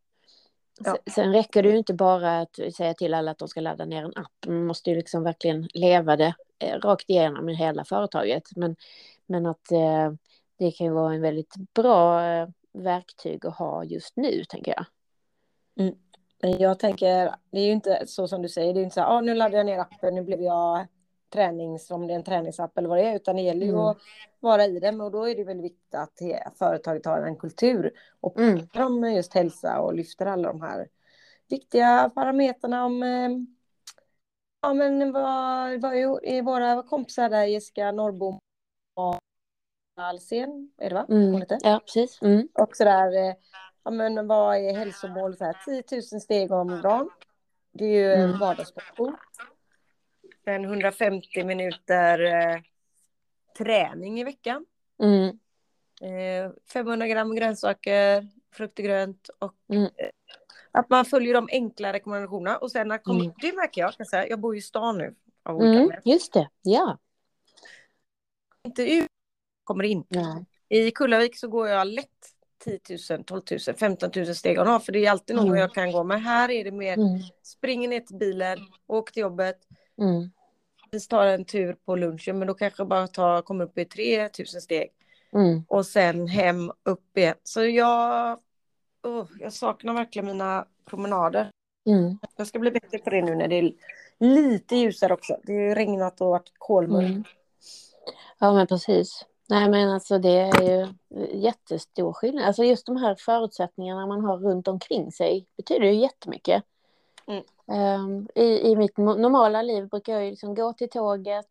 Ja. 0.85 0.97
Se- 1.07 1.11
Sen 1.11 1.33
räcker 1.33 1.63
det 1.63 1.69
ju 1.69 1.79
inte 1.79 1.95
bara 1.95 2.41
att 2.41 2.59
säga 2.77 2.95
till 2.95 3.15
alla 3.15 3.31
att 3.31 3.39
de 3.39 3.49
ska 3.49 3.61
ladda 3.61 3.85
ner 3.85 4.05
en 4.05 4.17
app. 4.17 4.33
Man 4.47 4.67
måste 4.67 4.91
ju 4.91 4.97
liksom 4.97 5.23
verkligen 5.23 5.69
leva 5.75 6.17
det 6.17 6.35
rakt 6.61 7.11
igenom 7.11 7.49
i 7.49 7.55
hela 7.55 7.85
företaget. 7.85 8.43
Men, 8.57 8.77
men 9.27 9.47
att 9.47 9.73
eh, 9.73 10.13
det 10.59 10.71
kan 10.71 10.87
ju 10.87 10.93
vara 10.93 11.15
en 11.15 11.21
väldigt 11.21 11.55
bra 11.75 12.25
eh, 12.25 12.49
verktyg 12.73 13.47
att 13.47 13.57
ha 13.57 13.85
just 13.85 14.17
nu, 14.17 14.45
tänker 14.49 14.75
jag. 14.77 14.85
Men 16.43 16.59
jag 16.59 16.79
tänker, 16.79 17.35
det 17.51 17.61
är 17.61 17.65
ju 17.67 17.73
inte 17.73 18.07
så 18.07 18.29
som 18.29 18.43
du 18.43 18.49
säger, 18.49 18.75
det 18.75 18.79
är 18.79 18.81
ju 18.81 18.85
inte 18.85 18.95
så 18.95 19.01
här, 19.01 19.09
ah, 19.17 19.21
nu 19.21 19.35
laddade 19.35 19.57
jag 19.57 19.67
ner 19.67 19.79
appen, 19.79 20.15
nu 20.15 20.23
blev 20.23 20.43
jag 20.43 20.87
tränings, 21.33 21.91
om 21.91 22.07
det 22.07 22.13
är 22.13 22.17
en 22.17 22.25
träningsapp 22.25 22.79
eller 22.79 22.89
vad 22.89 22.99
det 22.99 23.05
är, 23.05 23.17
utan 23.17 23.37
det 23.37 23.43
gäller 23.43 23.67
ju 23.67 23.73
Mm. 23.73 23.85
att 23.85 23.99
vara 24.41 24.65
i 24.67 24.81
det, 24.81 24.89
och 24.89 25.11
då 25.11 25.29
är 25.29 25.35
det 25.35 25.45
väldigt 25.45 25.65
viktigt 25.65 25.95
att 25.95 26.59
företaget 26.59 27.07
har 27.07 27.23
en 27.23 27.37
kultur 27.37 27.93
och 28.21 28.39
Mm. 28.39 28.59
pratar 28.59 28.87
om 28.87 29.13
just 29.13 29.35
hälsa 29.35 29.81
och 29.81 29.95
lyfter 29.95 30.27
alla 30.27 30.49
de 30.49 30.61
här 30.63 30.89
viktiga 31.49 32.11
parametrarna 32.15 32.85
om 32.85 33.03
eh, 33.03 33.29
Ja 34.61 34.75
men 34.75 35.13
vad, 35.13 35.81
vad 35.81 35.95
är 36.25 36.43
våra 36.43 36.83
kompisar 36.83 37.29
där, 37.31 37.45
Jessica 37.45 37.93
Norrbom 37.93 38.39
och 38.95 39.19
Alsen, 39.97 40.73
är 40.79 40.89
det 40.89 40.95
va? 40.95 41.07
Mm. 41.09 41.43
Ja, 41.63 41.81
precis. 41.85 42.23
Mm. 42.23 42.49
Och 42.55 42.77
sådär, 42.77 43.17
eh, 43.17 43.35
ja 43.85 43.91
men 43.91 44.27
vad 44.27 44.57
är 44.57 44.73
hälsomål? 44.75 45.37
Så 45.37 45.45
här, 45.45 45.57
10 45.65 45.83
000 46.13 46.21
steg 46.21 46.53
om 46.53 46.81
dagen. 46.83 47.11
Det 47.73 47.85
är 47.85 47.89
ju 47.89 48.13
Mm. 48.25 48.39
vardagsmotion. 48.39 49.17
en 50.45 50.65
150 50.65 51.45
minuter 51.45 52.21
eh, 52.25 52.61
träning 53.59 54.21
i 54.21 54.25
veckan. 54.25 54.67
Mm. 55.03 55.39
Eh, 56.03 56.53
500 56.73 57.07
gram 57.09 57.35
grönsaker, 57.35 58.27
frukt 58.53 58.79
och 58.79 58.85
grönt 58.85 59.29
och 59.39 59.55
Mm. 59.69 59.83
eh, 59.85 60.09
att 60.79 60.91
man 60.91 61.05
följer 61.05 61.35
de 61.35 61.49
enkla 61.53 61.93
rekommendationerna. 61.93 62.57
Och 62.59 62.71
sen 62.71 62.89
när 62.89 62.99
kom, 62.99 63.17
Mm. 63.21 63.33
det 63.41 63.53
märker 63.57 63.81
jag, 63.81 63.91
kan 63.91 63.97
jag, 63.99 64.09
säga, 64.09 64.29
jag 64.29 64.41
bor 64.41 64.57
i 64.57 64.61
stan 64.61 64.99
nu. 64.99 65.15
Av 65.43 65.63
Mm. 65.63 65.91
Just 66.05 66.33
det, 66.33 66.49
ja. 66.63 66.99
Inte 68.67 68.83
ut, 68.95 69.07
kommer 69.65 69.85
in. 69.85 70.05
Nej. 70.09 70.45
I 70.69 70.91
Kullavik 70.91 71.39
så 71.39 71.49
går 71.49 71.69
jag 71.69 71.87
lätt 71.87 72.07
10 72.65 72.81
000, 73.11 73.25
12 73.25 73.43
000, 73.69 73.77
15 73.77 74.11
000 74.17 74.35
steg 74.35 74.59
om. 74.59 74.81
För 74.81 74.93
det 74.93 75.07
är 75.07 75.11
alltid 75.11 75.37
någon 75.37 75.47
Mm. 75.47 75.59
jag 75.59 75.75
kan 75.75 75.93
gå. 75.93 76.05
Men 76.05 76.21
här 76.21 76.51
är 76.51 76.65
det 76.65 76.71
mer, 76.73 76.93
Mm. 76.99 77.19
springer 77.43 77.89
ner 77.89 78.01
till 78.01 78.17
bilen, 78.17 78.59
åker 78.87 79.13
till 79.13 79.21
jobbet. 79.21 79.59
Mm. 79.99 80.31
Vi 80.91 81.01
tar 81.01 81.27
en 81.27 81.45
tur 81.45 81.77
på 81.85 81.97
lunchen, 81.97 82.39
men 82.39 82.49
då 82.49 82.55
kanske 82.55 82.81
jag 82.81 82.89
bara 82.89 83.09
tar, 83.09 83.43
kommer 83.43 83.65
upp 83.65 83.79
i 83.79 83.85
3 83.85 84.23
000 84.23 84.47
steg. 84.47 84.89
Mm. 85.33 85.65
Och 85.69 85.87
sen 85.87 86.27
hem, 86.29 86.73
upp 86.83 87.17
igen. 87.19 87.35
Så 87.43 87.65
jag, 87.65 88.39
oh, 89.03 89.27
jag 89.41 89.53
saknar 89.53 89.95
verkligen 89.95 90.27
mina 90.27 90.67
promenader. 90.85 91.51
Mm. 91.87 92.19
Jag 92.37 92.47
ska 92.47 92.59
bli 92.59 92.71
bättre 92.71 92.99
på 92.99 93.11
det 93.11 93.23
nu 93.23 93.35
när 93.35 93.49
det 93.49 93.59
är 93.59 93.73
lite 94.19 94.77
ljusare 94.77 95.15
också. 95.15 95.37
Det 95.43 95.53
har 95.53 95.61
ju 95.61 95.75
regnat 95.75 96.21
och 96.21 96.29
varit 96.29 96.53
kolmörkt. 96.59 97.09
Mm. 97.09 97.25
Ja, 98.39 98.53
men 98.53 98.67
precis. 98.67 99.27
Nej, 99.49 99.69
men 99.69 99.91
alltså 99.91 100.19
det 100.19 100.39
är 100.39 100.63
ju 100.63 100.87
jättestor 101.33 102.13
skillnad. 102.13 102.45
Alltså 102.45 102.65
just 102.65 102.87
de 102.87 102.97
här 102.97 103.15
förutsättningarna 103.19 104.07
man 104.07 104.25
har 104.25 104.39
runt 104.39 104.69
omkring 104.69 105.13
sig 105.13 105.47
betyder 105.57 105.87
ju 105.87 105.95
jättemycket. 105.95 106.65
Mm. 107.27 107.45
Ehm, 107.67 108.29
i, 108.35 108.71
I 108.71 108.77
mitt 108.77 108.97
normala 108.97 109.63
liv 109.63 109.89
brukar 109.89 110.13
jag 110.13 110.25
ju 110.25 110.31
liksom 110.31 110.55
gå 110.55 110.73
till 110.73 110.91
tåget, 110.91 111.49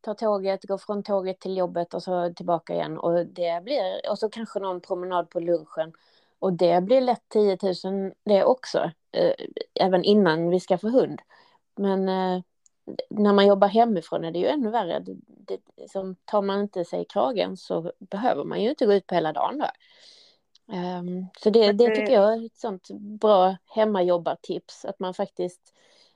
ta 0.00 0.14
tåget, 0.14 0.64
gå 0.64 0.78
från 0.78 1.02
tåget 1.02 1.40
till 1.40 1.56
jobbet 1.56 1.94
och 1.94 2.02
så 2.02 2.32
tillbaka 2.36 2.74
igen. 2.74 2.98
Och, 2.98 3.26
det 3.26 3.64
blir, 3.64 4.10
och 4.10 4.18
så 4.18 4.28
kanske 4.28 4.58
någon 4.58 4.80
promenad 4.80 5.30
på 5.30 5.40
lunchen. 5.40 5.92
Och 6.42 6.52
det 6.52 6.82
blir 6.82 7.00
lätt 7.00 7.28
10 7.28 7.58
000 7.84 8.12
det 8.24 8.44
också, 8.44 8.90
eh, 9.12 9.32
även 9.74 10.04
innan 10.04 10.50
vi 10.50 10.60
ska 10.60 10.78
få 10.78 10.88
hund. 10.88 11.20
Men 11.76 12.08
eh, 12.08 12.42
när 13.10 13.32
man 13.32 13.46
jobbar 13.46 13.68
hemifrån 13.68 14.24
är 14.24 14.30
det 14.30 14.38
ju 14.38 14.46
ännu 14.46 14.70
värre. 14.70 14.98
Det, 15.00 15.16
det, 15.26 15.58
liksom, 15.76 16.16
tar 16.24 16.42
man 16.42 16.60
inte 16.60 16.84
sig 16.84 17.00
i 17.00 17.04
kragen 17.04 17.56
så 17.56 17.92
behöver 17.98 18.44
man 18.44 18.62
ju 18.62 18.70
inte 18.70 18.86
gå 18.86 18.92
ut 18.92 19.06
på 19.06 19.14
hela 19.14 19.32
dagen 19.32 19.58
då. 19.58 19.66
Ehm, 20.74 21.26
så 21.38 21.50
det 21.50 21.72
det- 21.72 21.94
tycker 21.94 22.12
jag 22.12 22.32
är 22.32 22.46
ett 22.46 22.56
sånt 22.58 22.88
bra 23.20 23.56
hemmajobbartips. 23.66 24.84
Att 24.84 25.00
man 25.00 25.14
faktiskt 25.14 25.74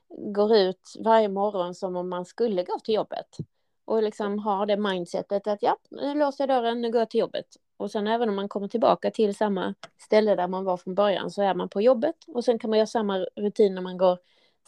går 0.08 0.56
ut 0.56 0.92
varje 1.04 1.28
morgon 1.28 1.74
som 1.74 1.96
om 1.96 2.08
man 2.08 2.24
skulle 2.24 2.62
gå 2.62 2.78
till 2.78 2.94
jobbet. 2.94 3.36
Och 3.84 4.02
liksom 4.02 4.38
har 4.38 4.66
det 4.66 4.76
mindsetet 4.76 5.46
att 5.46 5.62
ja, 5.62 5.76
nu 5.90 6.14
låser 6.14 6.48
jag 6.48 6.48
dörren, 6.48 6.80
nu 6.80 6.92
går 6.92 7.00
jag 7.00 7.10
till 7.10 7.20
jobbet. 7.20 7.46
Och 7.76 7.90
sen 7.90 8.06
även 8.06 8.28
om 8.28 8.34
man 8.36 8.48
kommer 8.48 8.68
tillbaka 8.68 9.10
till 9.10 9.34
samma 9.36 9.74
ställe 9.98 10.34
där 10.34 10.48
man 10.48 10.64
var 10.64 10.76
från 10.76 10.94
början 10.94 11.30
så 11.30 11.42
är 11.42 11.54
man 11.54 11.68
på 11.68 11.80
jobbet. 11.80 12.16
Och 12.26 12.44
sen 12.44 12.58
kan 12.58 12.70
man 12.70 12.78
göra 12.78 12.86
samma 12.86 13.18
rutin 13.18 13.74
när 13.74 13.82
man 13.82 13.98
går 13.98 14.18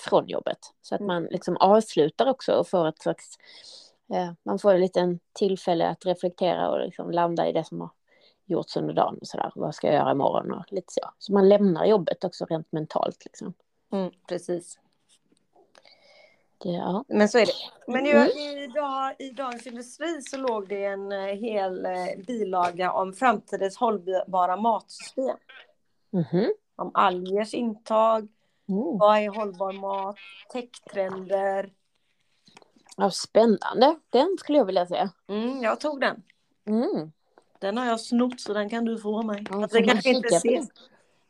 från 0.00 0.28
jobbet. 0.28 0.58
Så 0.82 0.94
att 0.94 1.00
Mm. 1.00 1.06
man 1.14 1.24
liksom 1.24 1.56
avslutar 1.56 2.26
också 2.26 2.52
och 2.52 2.68
får 2.68 2.88
ett 2.88 3.02
slags... 3.02 3.38
Eh, 4.12 4.32
man 4.42 4.58
får 4.58 4.74
en 4.74 4.80
liten 4.80 5.20
tillfälle 5.32 5.88
att 5.88 6.06
reflektera 6.06 6.70
och 6.70 6.80
liksom 6.80 7.10
landa 7.10 7.48
i 7.48 7.52
det 7.52 7.64
som 7.64 7.80
har 7.80 7.90
gjorts 8.46 8.76
under 8.76 8.94
dagen. 8.94 9.18
Och 9.20 9.26
så 9.26 9.36
där. 9.36 9.52
Vad 9.54 9.74
ska 9.74 9.86
jag 9.86 9.96
göra 9.96 10.10
imorgon? 10.10 10.52
Och 10.52 10.72
lite 10.72 10.92
så. 10.92 11.00
Så 11.18 11.32
man 11.32 11.48
lämnar 11.48 11.84
jobbet 11.84 12.24
också 12.24 12.44
rent 12.44 12.72
mentalt. 12.72 13.24
Liksom. 13.24 13.54
Mm, 13.92 14.10
precis. 14.28 14.78
Det, 16.58 16.68
ja. 16.70 17.04
Men 17.08 17.28
så 17.28 17.38
är 17.38 17.46
det. 17.46 17.52
Men 17.92 18.04
ju, 18.04 18.10
Mm. 18.12 18.28
idag, 18.70 19.14
i 19.18 19.30
Dagens 19.30 19.66
Industri 19.66 20.22
så 20.22 20.36
låg 20.36 20.68
det 20.68 20.84
en 20.84 21.12
eh, 21.12 21.18
hel 21.24 21.86
eh, 21.86 21.92
bilaga 22.26 22.92
om 22.92 23.12
framtidens 23.12 23.76
hållbara 23.76 24.56
matsystem. 24.56 25.36
Mhm. 26.10 26.52
Om 26.76 26.90
algers 26.94 27.54
intag, 27.54 28.28
Mm. 28.68 28.98
vad 28.98 29.18
är 29.18 29.28
hållbar 29.28 29.72
mat, 29.72 30.16
techtrender. 30.52 31.70
Ja, 32.96 33.10
spännande. 33.10 33.96
Den 34.10 34.36
skulle 34.38 34.58
jag 34.58 34.64
vilja 34.64 34.86
se. 34.86 35.08
Mm, 35.28 35.62
jag 35.62 35.80
tog 35.80 36.00
den. 36.00 36.22
Mm. 36.66 37.12
Den 37.58 37.76
har 37.78 37.86
jag 37.86 38.00
snott 38.00 38.40
så 38.40 38.52
den 38.52 38.70
kan 38.70 38.84
du 38.84 38.98
få 38.98 39.18
av 39.18 39.24
mig. 39.24 39.44
Ja, 39.50 39.68
får 39.68 39.68
den 39.78 39.88
kanske 39.88 40.10
inte 40.10 40.28
ses. 40.36 40.68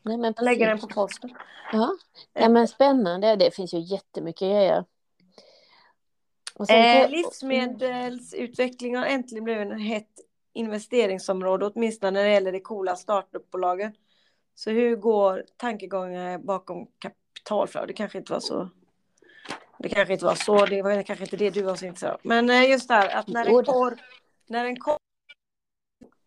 Nej, 0.02 0.16
men 0.16 0.34
Jag 0.36 0.44
lägger 0.44 0.66
den 0.66 0.78
på 0.78 0.86
posten. 0.86 1.30
Ja. 1.72 1.90
ja, 2.32 2.48
men 2.48 2.68
spännande. 2.68 3.36
Det 3.36 3.54
finns 3.54 3.74
ju 3.74 3.78
jättemycket 3.80 4.40
grejer. 4.48 4.84
Och 6.58 6.70
Eh, 6.70 7.10
livsmedelsutveckling 7.10 8.96
har 8.96 9.06
äntligen 9.06 9.44
blivit 9.44 9.72
ett 9.72 9.82
hett 9.82 10.20
investeringsområde, 10.52 11.66
åtminstone 11.66 12.10
när 12.10 12.24
det 12.24 12.30
gäller 12.32 12.52
de 12.52 12.60
coola 12.60 12.96
startupbolagen. 12.96 13.92
Så 14.54 14.70
hur 14.70 14.96
går 14.96 15.44
tankegången 15.56 16.46
bakom 16.46 16.86
kapitalflöde? 16.98 17.86
Det 17.86 17.92
kanske 17.92 18.18
inte 18.18 18.32
var 18.32 18.40
så. 18.40 18.68
Det 19.78 19.88
kanske 19.88 20.12
inte 20.12 20.24
var 20.24 20.34
så. 20.34 20.66
Det 20.66 20.82
var 20.82 21.02
kanske 21.02 21.24
inte 21.24 21.36
det 21.36 21.50
du 21.50 21.62
var 21.62 21.76
så 21.76 21.86
intresserad 21.86 22.12
av. 22.14 22.20
Men 22.22 22.50
eh, 22.50 22.70
just 22.70 22.88
det 22.88 22.94
här 22.94 23.08
att 23.16 23.28
när 23.28 23.46
en 23.46 23.64
korv, 23.64 23.98
när 24.46 24.64
en 24.64 24.76
korv, 24.80 24.98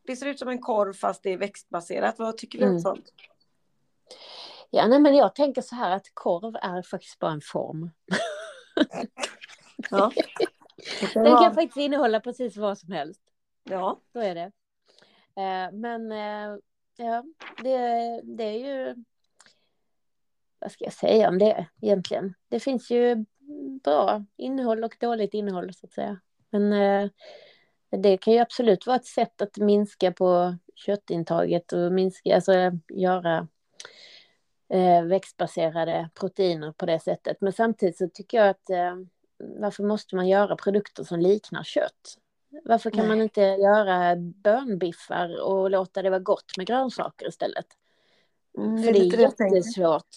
det 0.08 0.16
ser 0.16 0.26
ut 0.26 0.40
som 0.40 0.48
en 0.50 0.62
korv 0.62 0.94
fast 0.94 1.24
det 1.24 1.34
är 1.34 1.38
växtbaserat. 1.38 2.20
Vad 2.20 2.38
tycker 2.38 2.60
du 2.60 2.66
om 2.66 2.70
Mm. 2.70 2.82
sånt? 2.82 3.14
Ja, 4.70 4.88
nej, 4.88 5.00
men 5.00 5.16
jag 5.16 5.36
tänker 5.36 5.62
så 5.62 5.76
här 5.76 5.92
att 5.92 6.06
korv 6.14 6.56
är 6.56 6.82
faktiskt 6.82 7.20
bara 7.20 7.32
en 7.32 7.42
form. 7.42 7.90
Ja. 9.90 10.12
Kan 11.14 11.24
Den 11.24 11.38
kan 11.38 11.54
faktiskt 11.54 11.78
innehålla 11.78 12.20
precis 12.20 12.58
vad 12.58 12.78
som 12.78 12.92
helst. 12.92 13.22
ja. 13.64 14.00
Så 14.14 14.20
är 14.20 14.36
det. 14.36 14.52
Eh, 15.36 15.72
men 15.72 16.12
eh, 16.12 16.58
ja, 16.98 17.24
det, 17.64 18.22
det 18.24 18.44
är 18.44 18.60
ju... 18.60 19.04
Vad 20.60 20.72
ska 20.72 20.84
jag 20.84 20.94
säga 20.94 21.30
om 21.30 21.38
det 21.38 21.68
egentligen? 21.82 22.34
Det 22.50 22.60
finns 22.60 22.92
ju 22.92 23.26
bra 23.84 24.26
innehåll 24.38 24.84
och 24.84 24.98
dåligt 25.00 25.34
innehåll 25.34 25.74
så 25.74 25.86
att 25.86 25.94
säga. 25.94 26.20
Men 26.50 26.74
eh, 26.74 27.10
det 27.90 28.18
kan 28.18 28.34
ju 28.34 28.40
absolut 28.40 28.88
vara 28.88 28.96
ett 28.96 29.06
sätt 29.06 29.42
att 29.42 29.58
minska 29.58 30.12
på 30.12 30.58
köttintaget 30.76 31.74
och 31.74 31.92
minska, 31.92 32.36
alltså 32.36 32.54
göra 32.90 33.48
växtbaserade 35.10 36.10
proteiner 36.16 36.72
på 36.72 36.86
det 36.86 37.00
sättet. 37.00 37.38
Men 37.42 37.54
samtidigt 37.54 37.98
så 37.98 38.10
tycker 38.10 38.38
jag 38.38 38.50
att 38.50 38.70
varför 39.60 39.84
måste 39.84 40.16
man 40.16 40.28
göra 40.28 40.56
produkter 40.56 41.04
som 41.04 41.20
liknar 41.20 41.64
kött? 41.64 42.18
Varför 42.64 42.90
kan 42.90 43.00
Nej. 43.00 43.08
man 43.08 43.22
inte 43.22 43.42
göra 43.42 44.16
bönbiffar 44.16 45.42
och 45.42 45.72
låta 45.72 46.02
det 46.02 46.10
vara 46.10 46.20
gott 46.20 46.58
med 46.58 46.68
grönsaker 46.68 47.28
istället? 47.28 47.66
Mm, 48.58 48.84
För 48.84 48.94
det 48.94 49.00
är 49.00 49.18
det 49.18 49.22
jättesvårt. 49.22 50.08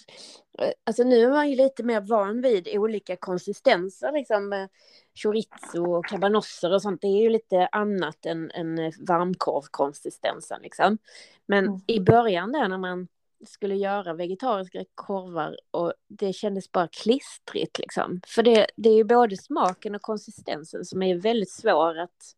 Alltså 0.84 1.02
nu 1.04 1.20
är 1.24 1.30
man 1.30 1.50
ju 1.50 1.56
lite 1.56 1.82
mer 1.82 2.00
van 2.00 2.40
vid 2.40 2.68
olika 2.78 3.16
konsistenser, 3.16 4.12
liksom 4.12 4.52
eh, 4.52 4.66
chorizo 5.14 5.84
och 5.84 6.06
cabanosser 6.06 6.72
och 6.72 6.82
sånt. 6.82 7.00
Det 7.00 7.06
är 7.06 7.22
ju 7.22 7.28
lite 7.30 7.68
annat 7.72 8.26
än, 8.26 8.50
än 8.50 8.78
eh, 8.78 8.92
varmkorvkonsistensen 8.98 10.62
liksom. 10.62 10.98
Men 11.46 11.66
Mm. 11.66 11.80
i 11.86 12.00
början 12.00 12.52
där 12.52 12.68
när 12.68 12.78
man 12.78 13.08
skulle 13.48 13.74
göra 13.74 14.14
vegetariska 14.14 14.84
korvar 14.94 15.56
och 15.70 15.92
det 16.08 16.32
kändes 16.32 16.72
bara 16.72 16.88
klistrigt 16.88 17.78
liksom. 17.78 18.20
För 18.26 18.42
det, 18.42 18.66
det 18.76 18.88
är 18.88 18.94
ju 18.94 19.04
både 19.04 19.36
smaken 19.36 19.94
och 19.94 20.02
konsistensen 20.02 20.84
som 20.84 21.02
är 21.02 21.14
väldigt 21.16 21.50
svår 21.52 21.98
att 21.98 22.34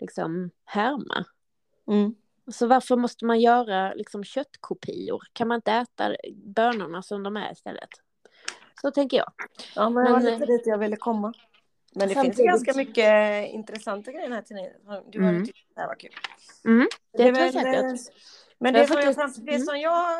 liksom 0.00 0.50
härma. 0.64 1.24
Mm. 1.88 2.14
Så 2.52 2.66
varför 2.66 2.96
måste 2.96 3.24
man 3.24 3.40
göra 3.40 3.94
liksom 3.94 4.24
köttkopior? 4.24 5.22
Kan 5.32 5.48
man 5.48 5.56
inte 5.56 5.72
äta 5.72 6.16
bönorna 6.34 7.02
som 7.02 7.22
de 7.22 7.36
är 7.36 7.52
istället? 7.52 7.88
Så 8.82 8.90
tänker 8.90 9.16
jag. 9.16 9.32
Ja, 9.74 9.90
men 9.90 10.04
det 10.04 10.12
var 10.12 10.20
lite 10.20 10.46
dit 10.46 10.66
jag 10.66 10.78
ville 10.78 10.96
komma. 10.96 11.32
Men 11.94 12.08
det 12.08 12.14
samtidigt- 12.14 12.36
finns 12.36 12.48
ganska 12.48 12.72
mycket 12.74 13.48
intressanta 13.52 14.12
grejer 14.12 14.30
här 14.30 14.42
till 14.42 14.56
dig. 14.56 14.76
Du 14.84 14.90
hade 15.22 15.28
Mm. 15.36 15.46
tyckt 15.46 15.74
det 15.74 15.80
här 15.80 15.88
var 15.88 15.94
kul. 15.94 16.10
Mm, 16.64 16.88
det 17.12 17.22
är 17.22 17.32
tror 17.34 17.46
jag 17.46 17.82
väl, 17.82 17.98
säkert. 17.98 18.16
Men 18.58 18.74
Jag 18.74 18.82
det 18.82 18.86
som, 18.86 18.96
jag, 18.96 19.14
faktiskt- 19.14 19.36
fram- 19.36 19.46
det 19.46 19.54
mm. 19.54 19.66
som 19.66 19.78
jag... 19.80 20.16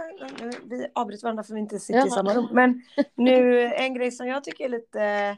Vi 0.65 0.87
avbryter 0.95 1.23
varandra 1.23 1.43
för 1.43 1.55
vi 1.55 1.61
inte 1.61 1.79
sitter 1.81 2.01
i 2.01 2.03
Jaha. 2.03 2.11
samma 2.11 2.35
rum. 2.35 2.49
Men 2.53 2.83
nu, 3.15 3.65
en 3.75 3.95
grej 3.95 4.13
som 4.13 4.27
jag 4.27 4.45
tycker 4.45 4.65
är 4.65 4.69
lite 4.69 5.37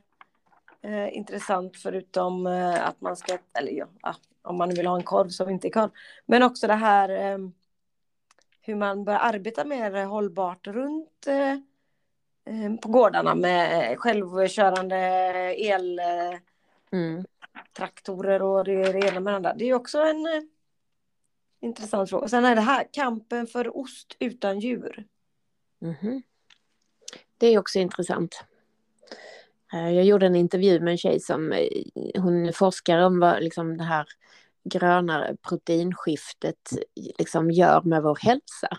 eh, 0.82 1.16
intressant 1.16 1.76
förutom 1.76 2.46
eh, 2.46 2.88
att 2.88 3.00
man 3.00 3.16
ska... 3.16 3.38
Eller 3.58 3.72
ja, 3.72 3.86
ah, 4.00 4.14
om 4.42 4.56
man 4.56 4.68
vill 4.68 4.86
ha 4.86 4.96
en 4.96 5.02
korv 5.02 5.28
som 5.28 5.50
inte 5.50 5.68
är 5.68 5.70
korv. 5.72 5.90
Men 6.26 6.42
också 6.42 6.66
det 6.66 6.74
här 6.74 7.08
eh, 7.08 7.38
hur 8.60 8.74
man 8.74 9.04
bör 9.04 9.18
arbeta 9.20 9.64
mer 9.64 10.04
hållbart 10.04 10.66
runt 10.66 11.26
eh, 11.26 11.50
eh, 12.54 12.76
på 12.82 12.88
gårdarna 12.88 13.34
med 13.34 13.98
självkörande 13.98 14.96
el... 15.58 15.98
Eh, 15.98 16.04
Mm. 16.92 17.24
och 18.42 18.64
det, 18.64 18.92
det 18.92 18.98
ena 19.08 19.20
med 19.20 19.32
det 19.32 19.36
andra. 19.36 19.54
Det 19.54 19.64
är 19.64 19.74
också 19.74 19.98
en 19.98 20.26
eh, 20.26 20.42
intressant 21.60 22.10
fråga. 22.10 22.28
Sen 22.28 22.44
är 22.44 22.54
det 22.54 22.60
här 22.60 22.86
kampen 22.92 23.46
för 23.46 23.76
ost 23.76 24.16
utan 24.18 24.60
djur. 24.60 25.06
Mhm. 25.80 26.22
Det 27.38 27.46
är 27.46 27.58
också 27.58 27.78
intressant. 27.78 28.44
Eh, 29.72 29.90
jag 29.90 30.04
gjorde 30.04 30.26
en 30.26 30.36
intervju 30.36 30.80
med 30.80 30.90
en 30.90 30.98
tjej 30.98 31.20
som 31.20 31.52
eh, 31.52 31.68
hon 32.22 32.52
forskar 32.52 32.98
om 32.98 33.20
vad 33.20 33.42
liksom 33.42 33.76
det 33.76 33.84
här 33.84 34.06
grönare 34.64 35.36
proteinskiftet 35.42 36.72
liksom 37.18 37.50
gör 37.50 37.82
med 37.82 38.02
vår 38.02 38.18
hälsa. 38.20 38.78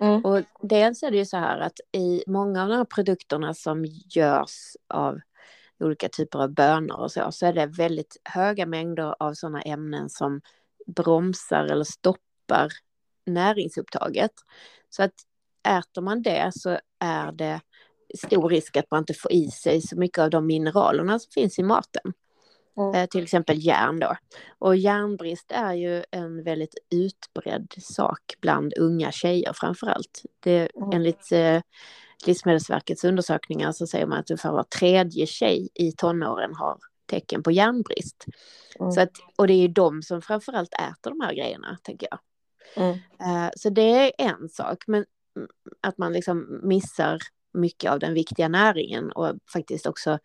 Mm. 0.00 0.24
Och 0.24 0.40
dels 0.62 1.02
är 1.02 1.10
det 1.10 1.16
ju 1.16 1.24
så 1.24 1.36
här 1.36 1.58
att 1.58 1.80
i 1.92 2.22
många 2.26 2.62
av 2.62 2.68
de 2.68 2.76
här 2.76 2.84
produkterna 2.84 3.54
som 3.54 3.84
görs 4.14 4.76
av 4.88 5.20
olika 5.80 6.08
typer 6.08 6.38
av 6.38 6.54
bönor 6.54 6.96
och 6.96 7.12
så, 7.12 7.32
så 7.32 7.46
är 7.46 7.52
det 7.52 7.66
väldigt 7.66 8.16
höga 8.24 8.66
mängder 8.66 9.14
av 9.18 9.34
sådana 9.34 9.62
ämnen 9.62 10.10
som 10.10 10.40
bromsar 10.96 11.64
eller 11.64 11.84
stoppar 11.84 12.68
näringsupptaget. 13.26 14.32
Så 14.90 15.02
att 15.02 15.14
äter 15.68 16.02
man 16.02 16.22
det 16.22 16.50
så 16.54 16.78
är 17.00 17.32
det 17.32 17.60
stor 18.18 18.48
risk 18.48 18.76
att 18.76 18.90
man 18.90 18.98
inte 18.98 19.14
får 19.14 19.32
i 19.32 19.50
sig 19.50 19.82
så 19.82 19.96
mycket 19.96 20.18
av 20.18 20.30
de 20.30 20.46
mineralerna 20.46 21.18
som 21.18 21.30
finns 21.30 21.58
i 21.58 21.62
maten. 21.62 22.12
Mm. 22.78 23.08
till 23.08 23.22
exempel 23.22 23.66
järn 23.66 24.00
då. 24.00 24.16
Och 24.58 24.76
järnbrist 24.76 25.52
är 25.52 25.74
ju 25.74 26.04
en 26.10 26.44
väldigt 26.44 26.74
utbredd 26.90 27.74
sak 27.78 28.34
bland 28.40 28.72
unga 28.78 29.12
tjejer 29.12 29.52
framför 29.54 29.86
allt. 29.86 30.22
Det, 30.40 30.68
mm. 30.76 30.90
Enligt 30.92 31.32
eh, 31.32 31.60
Livsmedelsverkets 32.26 33.04
undersökningar 33.04 33.72
så 33.72 33.86
säger 33.86 34.06
man 34.06 34.18
att 34.18 34.30
ungefär 34.30 34.52
var 34.52 34.62
tredje 34.62 35.26
tjej 35.26 35.68
i 35.74 35.92
tonåren 35.92 36.54
har 36.54 36.78
tecken 37.08 37.42
på 37.42 37.50
järnbrist. 37.50 38.24
Mm. 38.80 38.92
Så 38.92 39.00
att, 39.00 39.12
och 39.36 39.46
det 39.46 39.52
är 39.52 39.62
ju 39.62 39.68
de 39.68 40.02
som 40.02 40.22
framför 40.22 40.52
allt 40.52 40.74
äter 40.74 41.10
de 41.10 41.20
här 41.20 41.34
grejerna, 41.34 41.78
tänker 41.82 42.08
jag. 42.10 42.20
Mm. 42.76 42.92
Uh, 42.94 43.50
så 43.56 43.70
det 43.70 43.82
är 43.82 44.12
en 44.18 44.48
sak, 44.48 44.84
men 44.86 45.04
att 45.80 45.98
man 45.98 46.12
liksom 46.12 46.60
missar 46.62 47.18
mycket 47.52 47.90
av 47.90 47.98
den 47.98 48.14
viktiga 48.14 48.48
näringen 48.48 49.12
och 49.12 49.34
faktiskt 49.52 49.86
också 49.86 50.18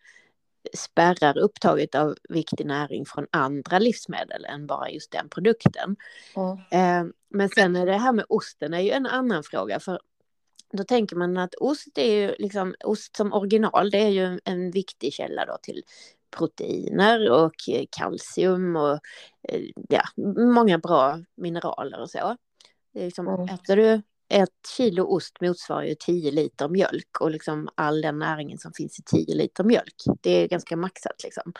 spärrar 0.74 1.38
upptaget 1.38 1.94
av 1.94 2.16
viktig 2.28 2.66
näring 2.66 3.06
från 3.06 3.26
andra 3.30 3.78
livsmedel 3.78 4.44
än 4.44 4.66
bara 4.66 4.90
just 4.90 5.10
den 5.10 5.28
produkten. 5.28 5.96
Mm. 6.36 6.58
Eh, 6.70 7.12
men 7.30 7.48
sen 7.48 7.76
är 7.76 7.86
det 7.86 7.98
här 7.98 8.12
med 8.12 8.24
osten 8.28 8.74
är 8.74 8.80
ju 8.80 8.90
en 8.90 9.06
annan 9.06 9.42
fråga 9.42 9.80
för 9.80 10.00
då 10.72 10.84
tänker 10.84 11.16
man 11.16 11.36
att 11.36 11.54
ost 11.54 11.98
är 11.98 12.14
ju 12.14 12.34
liksom 12.38 12.74
ost 12.84 13.16
som 13.16 13.32
original 13.32 13.90
det 13.90 13.98
är 13.98 14.08
ju 14.08 14.40
en 14.44 14.70
viktig 14.70 15.12
källa 15.12 15.46
då 15.46 15.58
till 15.62 15.82
proteiner 16.36 17.30
och 17.30 17.54
kalcium 17.90 18.76
och 18.76 18.98
eh, 19.48 19.62
ja, 19.88 20.02
många 20.36 20.78
bra 20.78 21.18
mineraler 21.36 22.00
och 22.00 22.10
så. 22.10 22.36
Det 22.92 23.00
är 23.00 23.04
liksom, 23.04 23.28
mm. 23.28 23.48
Äter 23.48 23.76
du 23.76 24.02
ett 24.28 24.66
kilo 24.76 25.04
ost 25.04 25.40
motsvarar 25.40 25.82
ju 25.82 25.94
10 25.94 26.30
liter 26.30 26.68
mjölk 26.68 27.20
och 27.20 27.30
liksom 27.30 27.68
all 27.74 28.00
den 28.00 28.18
näringen 28.18 28.58
som 28.58 28.72
finns 28.72 28.98
i 28.98 29.02
10 29.02 29.34
liter 29.34 29.64
mjölk. 29.64 29.94
Det 30.20 30.30
är 30.30 30.48
ganska 30.48 30.76
maxat 30.76 31.22
liksom. 31.24 31.52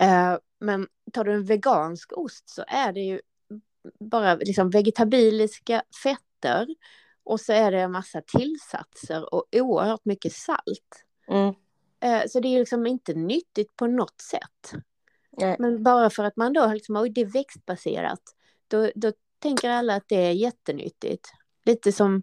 Eh, 0.00 0.36
men 0.60 0.86
tar 1.12 1.24
du 1.24 1.32
en 1.32 1.44
vegansk 1.44 2.12
ost 2.12 2.48
så 2.48 2.64
är 2.68 2.92
det 2.92 3.00
ju 3.00 3.20
bara 4.00 4.34
liksom 4.34 4.70
vegetabiliska 4.70 5.82
fetter 6.02 6.66
och 7.24 7.40
så 7.40 7.52
är 7.52 7.70
det 7.70 7.80
en 7.80 7.92
massa 7.92 8.20
tillsatser 8.20 9.34
och 9.34 9.44
oerhört 9.52 10.04
mycket 10.04 10.32
salt. 10.32 11.04
Mm. 11.28 11.54
Eh, 12.04 12.22
så 12.28 12.40
det 12.40 12.48
är 12.48 12.58
liksom 12.58 12.86
inte 12.86 13.14
nyttigt 13.14 13.76
på 13.76 13.86
något 13.86 14.20
sätt. 14.20 14.82
Nej. 15.30 15.56
Men 15.58 15.82
bara 15.82 16.10
för 16.10 16.24
att 16.24 16.36
man 16.36 16.52
då 16.52 16.66
liksom, 16.66 16.96
oj 16.96 17.10
det 17.10 17.20
är 17.20 17.26
växtbaserat, 17.26 18.20
då, 18.68 18.90
då 18.94 19.12
tänker 19.38 19.70
alla 19.70 19.94
att 19.94 20.08
det 20.08 20.16
är 20.26 20.32
jättenyttigt. 20.32 21.28
Lite 21.64 21.92
som 21.92 22.22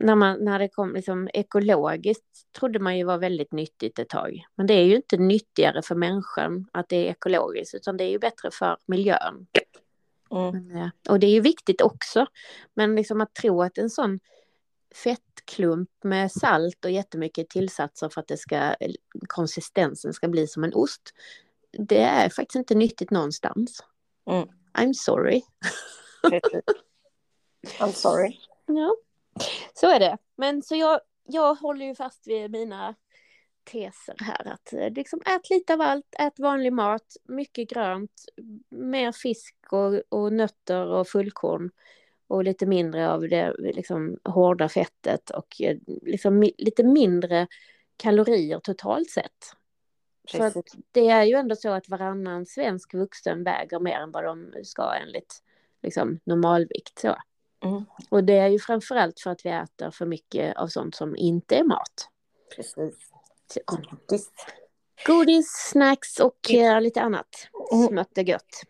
när, 0.00 0.14
man, 0.14 0.44
när 0.44 0.58
det 0.58 0.68
kom 0.68 0.94
liksom 0.94 1.28
ekologiskt 1.34 2.52
trodde 2.58 2.78
man 2.78 2.98
ju 2.98 3.04
var 3.04 3.18
väldigt 3.18 3.52
nyttigt 3.52 3.98
ett 3.98 4.08
tag. 4.08 4.44
Men 4.54 4.66
det 4.66 4.74
är 4.74 4.84
ju 4.84 4.96
inte 4.96 5.16
nyttigare 5.16 5.82
för 5.82 5.94
människan 5.94 6.66
att 6.72 6.88
det 6.88 6.96
är 6.96 7.10
ekologiskt 7.10 7.74
utan 7.74 7.96
det 7.96 8.04
är 8.04 8.10
ju 8.10 8.18
bättre 8.18 8.50
för 8.50 8.76
miljön. 8.86 9.46
Mm. 10.30 10.68
Men, 10.68 10.90
och 11.08 11.20
det 11.20 11.26
är 11.26 11.30
ju 11.30 11.40
viktigt 11.40 11.80
också. 11.80 12.26
Men 12.74 12.96
liksom 12.96 13.20
att 13.20 13.34
tro 13.34 13.62
att 13.62 13.78
en 13.78 13.90
sån 13.90 14.20
fettklump 14.94 15.90
med 16.04 16.32
salt 16.32 16.84
och 16.84 16.90
jättemycket 16.90 17.50
tillsatser 17.50 18.08
för 18.08 18.20
att 18.20 18.28
det 18.28 18.36
ska, 18.36 18.74
konsistensen 19.26 20.12
ska 20.12 20.28
bli 20.28 20.46
som 20.46 20.64
en 20.64 20.74
ost. 20.74 21.12
Det 21.72 22.02
är 22.02 22.28
faktiskt 22.28 22.56
inte 22.56 22.74
nyttigt 22.74 23.10
någonstans. 23.10 23.84
Mm. 24.30 24.48
I'm 24.78 24.92
sorry. 24.92 25.42
I'm 27.80 27.92
sorry. 27.92 28.38
Ja, 28.70 28.96
så 29.74 29.86
är 29.86 30.00
det. 30.00 30.18
Men 30.36 30.62
så 30.62 30.76
jag, 30.76 31.00
jag 31.24 31.54
håller 31.54 31.86
ju 31.86 31.94
fast 31.94 32.28
vid 32.28 32.50
mina 32.50 32.94
teser 33.64 34.14
här 34.18 34.52
att 34.52 34.72
eh, 34.72 34.90
liksom 34.90 35.20
ät 35.26 35.50
lite 35.50 35.74
av 35.74 35.80
allt, 35.80 36.14
ät 36.18 36.38
vanlig 36.38 36.72
mat, 36.72 37.16
mycket 37.24 37.70
grönt, 37.70 38.24
mer 38.68 39.12
fisk 39.12 39.54
och, 39.70 40.02
och 40.08 40.32
nötter 40.32 40.86
och 40.86 41.08
fullkorn 41.08 41.70
och 42.28 42.44
lite 42.44 42.66
mindre 42.66 43.10
av 43.10 43.28
det 43.28 43.54
liksom, 43.58 44.18
hårda 44.24 44.68
fettet 44.68 45.30
och 45.30 45.60
eh, 45.60 45.76
liksom, 45.86 46.50
lite 46.58 46.84
mindre 46.84 47.46
kalorier 47.96 48.58
totalt 48.58 49.10
sett. 49.10 49.52
Precis. 50.32 50.52
För 50.52 50.62
det 50.92 51.08
är 51.08 51.24
ju 51.24 51.34
ändå 51.34 51.56
så 51.56 51.70
att 51.70 51.88
varannan 51.88 52.46
svensk 52.46 52.94
vuxen 52.94 53.44
väger 53.44 53.80
mer 53.80 54.00
än 54.00 54.10
vad 54.10 54.24
de 54.24 54.52
ska 54.62 54.94
enligt 54.94 55.42
liksom, 55.82 56.20
normalvikt. 56.24 56.98
Så. 56.98 57.16
Mm. 57.64 57.84
Och 58.10 58.24
det 58.24 58.38
är 58.38 58.48
ju 58.48 58.58
framförallt 58.58 59.20
för 59.20 59.30
att 59.30 59.46
vi 59.46 59.50
äter 59.50 59.90
för 59.90 60.06
mycket 60.06 60.56
av 60.56 60.66
sånt 60.66 60.94
som 60.94 61.16
inte 61.16 61.56
är 61.56 61.64
mat. 61.64 62.08
Precis. 62.56 62.94
Godis. 63.64 64.30
Godis, 65.06 65.70
snacks 65.70 66.20
och 66.20 66.38
uh, 66.54 66.80
lite 66.80 67.00
annat. 67.00 67.48
Mm. 67.72 67.88
Smått 67.88 68.18
och 68.18 68.24
gött. 68.24 68.62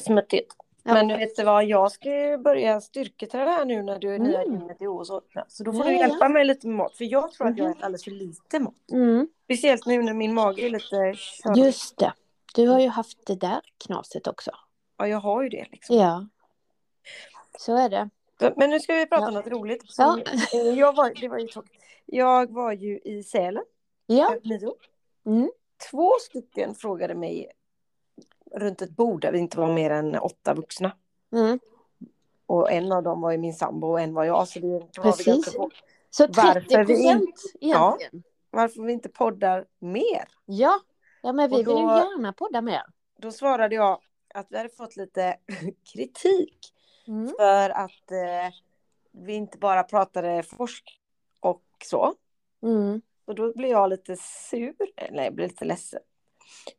Småttigt. 0.00 0.54
Ja. 0.58 0.69
Men 0.82 1.08
vet 1.08 1.36
du 1.36 1.44
vad, 1.44 1.64
jag 1.64 1.92
ska 1.92 2.38
börja 2.44 2.80
styrketräna 2.80 3.50
här 3.50 3.64
nu 3.64 3.82
när 3.82 3.98
du 3.98 4.10
är 4.10 4.16
mm. 4.16 4.28
nya 4.28 4.44
gymmet 4.44 4.82
i 4.82 4.86
år. 4.86 5.04
Så, 5.04 5.22
så 5.48 5.64
då 5.64 5.72
får 5.72 5.84
ja, 5.84 5.90
du 5.90 5.96
hjälpa 5.96 6.24
ja. 6.24 6.28
mig 6.28 6.44
lite 6.44 6.66
med 6.66 6.76
mat. 6.76 6.96
För 6.96 7.04
jag 7.04 7.32
tror 7.32 7.48
att 7.48 7.58
jag 7.58 7.64
mm. 7.64 7.76
äter 7.76 7.84
alldeles 7.84 8.04
för 8.04 8.10
lite 8.10 8.58
mat. 8.58 8.90
Mm. 8.92 9.28
Speciellt 9.44 9.86
nu 9.86 10.02
när 10.02 10.14
min 10.14 10.34
mage 10.34 10.62
är 10.62 10.70
lite 10.70 10.84
körig. 10.84 11.18
Just 11.56 11.98
det. 11.98 12.12
Du 12.54 12.68
har 12.68 12.80
ju 12.80 12.88
haft 12.88 13.26
det 13.26 13.34
där 13.34 13.60
knaset 13.84 14.26
också. 14.26 14.50
Ja, 14.96 15.08
jag 15.08 15.20
har 15.20 15.42
ju 15.42 15.48
det. 15.48 15.66
Liksom. 15.70 15.96
Ja. 15.96 16.26
Så 17.58 17.76
är 17.76 17.88
det. 17.88 18.10
Men 18.56 18.70
nu 18.70 18.80
ska 18.80 18.94
vi 18.94 19.06
prata 19.06 19.22
ja. 19.22 19.28
om 19.28 19.34
något 19.34 19.46
roligt. 19.46 19.84
Ja. 19.98 20.18
Jag, 20.76 20.96
var, 20.96 21.20
det 21.20 21.28
var 21.28 21.38
ju 21.38 21.48
jag 22.06 22.52
var 22.52 22.72
ju 22.72 22.98
i 22.98 23.22
Sälen. 23.22 23.64
Ja. 24.06 24.34
Mm. 25.26 25.50
Två 25.90 26.12
stycken 26.20 26.74
frågade 26.74 27.14
mig 27.14 27.52
runt 28.54 28.82
ett 28.82 28.90
bord 28.90 29.20
där 29.20 29.32
vi 29.32 29.38
inte 29.38 29.58
var 29.58 29.72
mer 29.72 29.90
än 29.90 30.18
åtta 30.18 30.54
vuxna. 30.54 30.92
Mm. 31.32 31.58
Och 32.46 32.72
en 32.72 32.92
av 32.92 33.02
dem 33.02 33.20
var 33.20 33.32
ju 33.32 33.38
min 33.38 33.54
sambo 33.54 33.86
och 33.86 34.00
en 34.00 34.14
var 34.14 34.24
jag. 34.24 34.48
Så 34.48 34.58
det 34.58 34.92
Precis. 35.02 35.56
Var 35.56 35.70
så 36.10 36.28
30 36.28 36.84
procent? 36.84 37.34
Ja, 37.60 37.98
varför 38.50 38.82
vi 38.82 38.92
inte 38.92 39.08
poddar 39.08 39.66
mer. 39.78 40.28
Ja, 40.44 40.80
ja 41.22 41.32
men 41.32 41.50
vi 41.50 41.62
då, 41.62 41.74
vill 41.74 41.82
ju 41.82 41.88
gärna 41.88 42.32
podda 42.32 42.60
mer. 42.60 42.82
Då 43.18 43.32
svarade 43.32 43.74
jag 43.74 43.98
att 44.34 44.46
vi 44.50 44.56
hade 44.56 44.68
fått 44.68 44.96
lite 44.96 45.36
kritik 45.94 46.74
Mm. 47.10 47.28
För 47.38 47.70
att 47.70 48.10
eh, 48.10 48.54
vi 49.12 49.32
inte 49.32 49.58
bara 49.58 49.82
pratade 49.82 50.42
forsk 50.42 51.00
och 51.40 51.64
så. 51.84 52.14
Mm. 52.62 53.00
Och 53.24 53.34
då 53.34 53.52
blev 53.52 53.70
jag 53.70 53.90
lite 53.90 54.16
sur, 54.16 54.74
eller 54.96 55.24
jag 55.24 55.34
blev 55.34 55.48
lite 55.48 55.64
ledsen. 55.64 56.00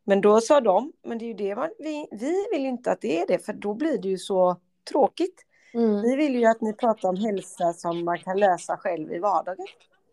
Men 0.04 0.20
då 0.20 0.40
sa 0.40 0.60
de, 0.60 0.92
men 1.02 1.18
det 1.18 1.24
är 1.24 1.26
ju 1.26 1.34
det 1.34 1.56
man, 1.56 1.70
vi, 1.78 2.08
vi 2.10 2.46
vill 2.52 2.66
inte 2.66 2.92
att 2.92 3.00
det 3.00 3.20
är 3.20 3.26
det, 3.26 3.38
för 3.38 3.52
då 3.52 3.74
blir 3.74 3.98
det 3.98 4.08
ju 4.08 4.18
så 4.18 4.56
tråkigt. 4.90 5.44
Mm. 5.74 6.02
Vi 6.02 6.16
vill 6.16 6.34
ju 6.34 6.46
att 6.46 6.60
ni 6.60 6.72
pratar 6.72 7.08
om 7.08 7.16
hälsa 7.16 7.72
som 7.72 8.04
man 8.04 8.18
kan 8.18 8.38
lösa 8.38 8.76
själv 8.76 9.12
i 9.12 9.18
vardagen. 9.18 9.66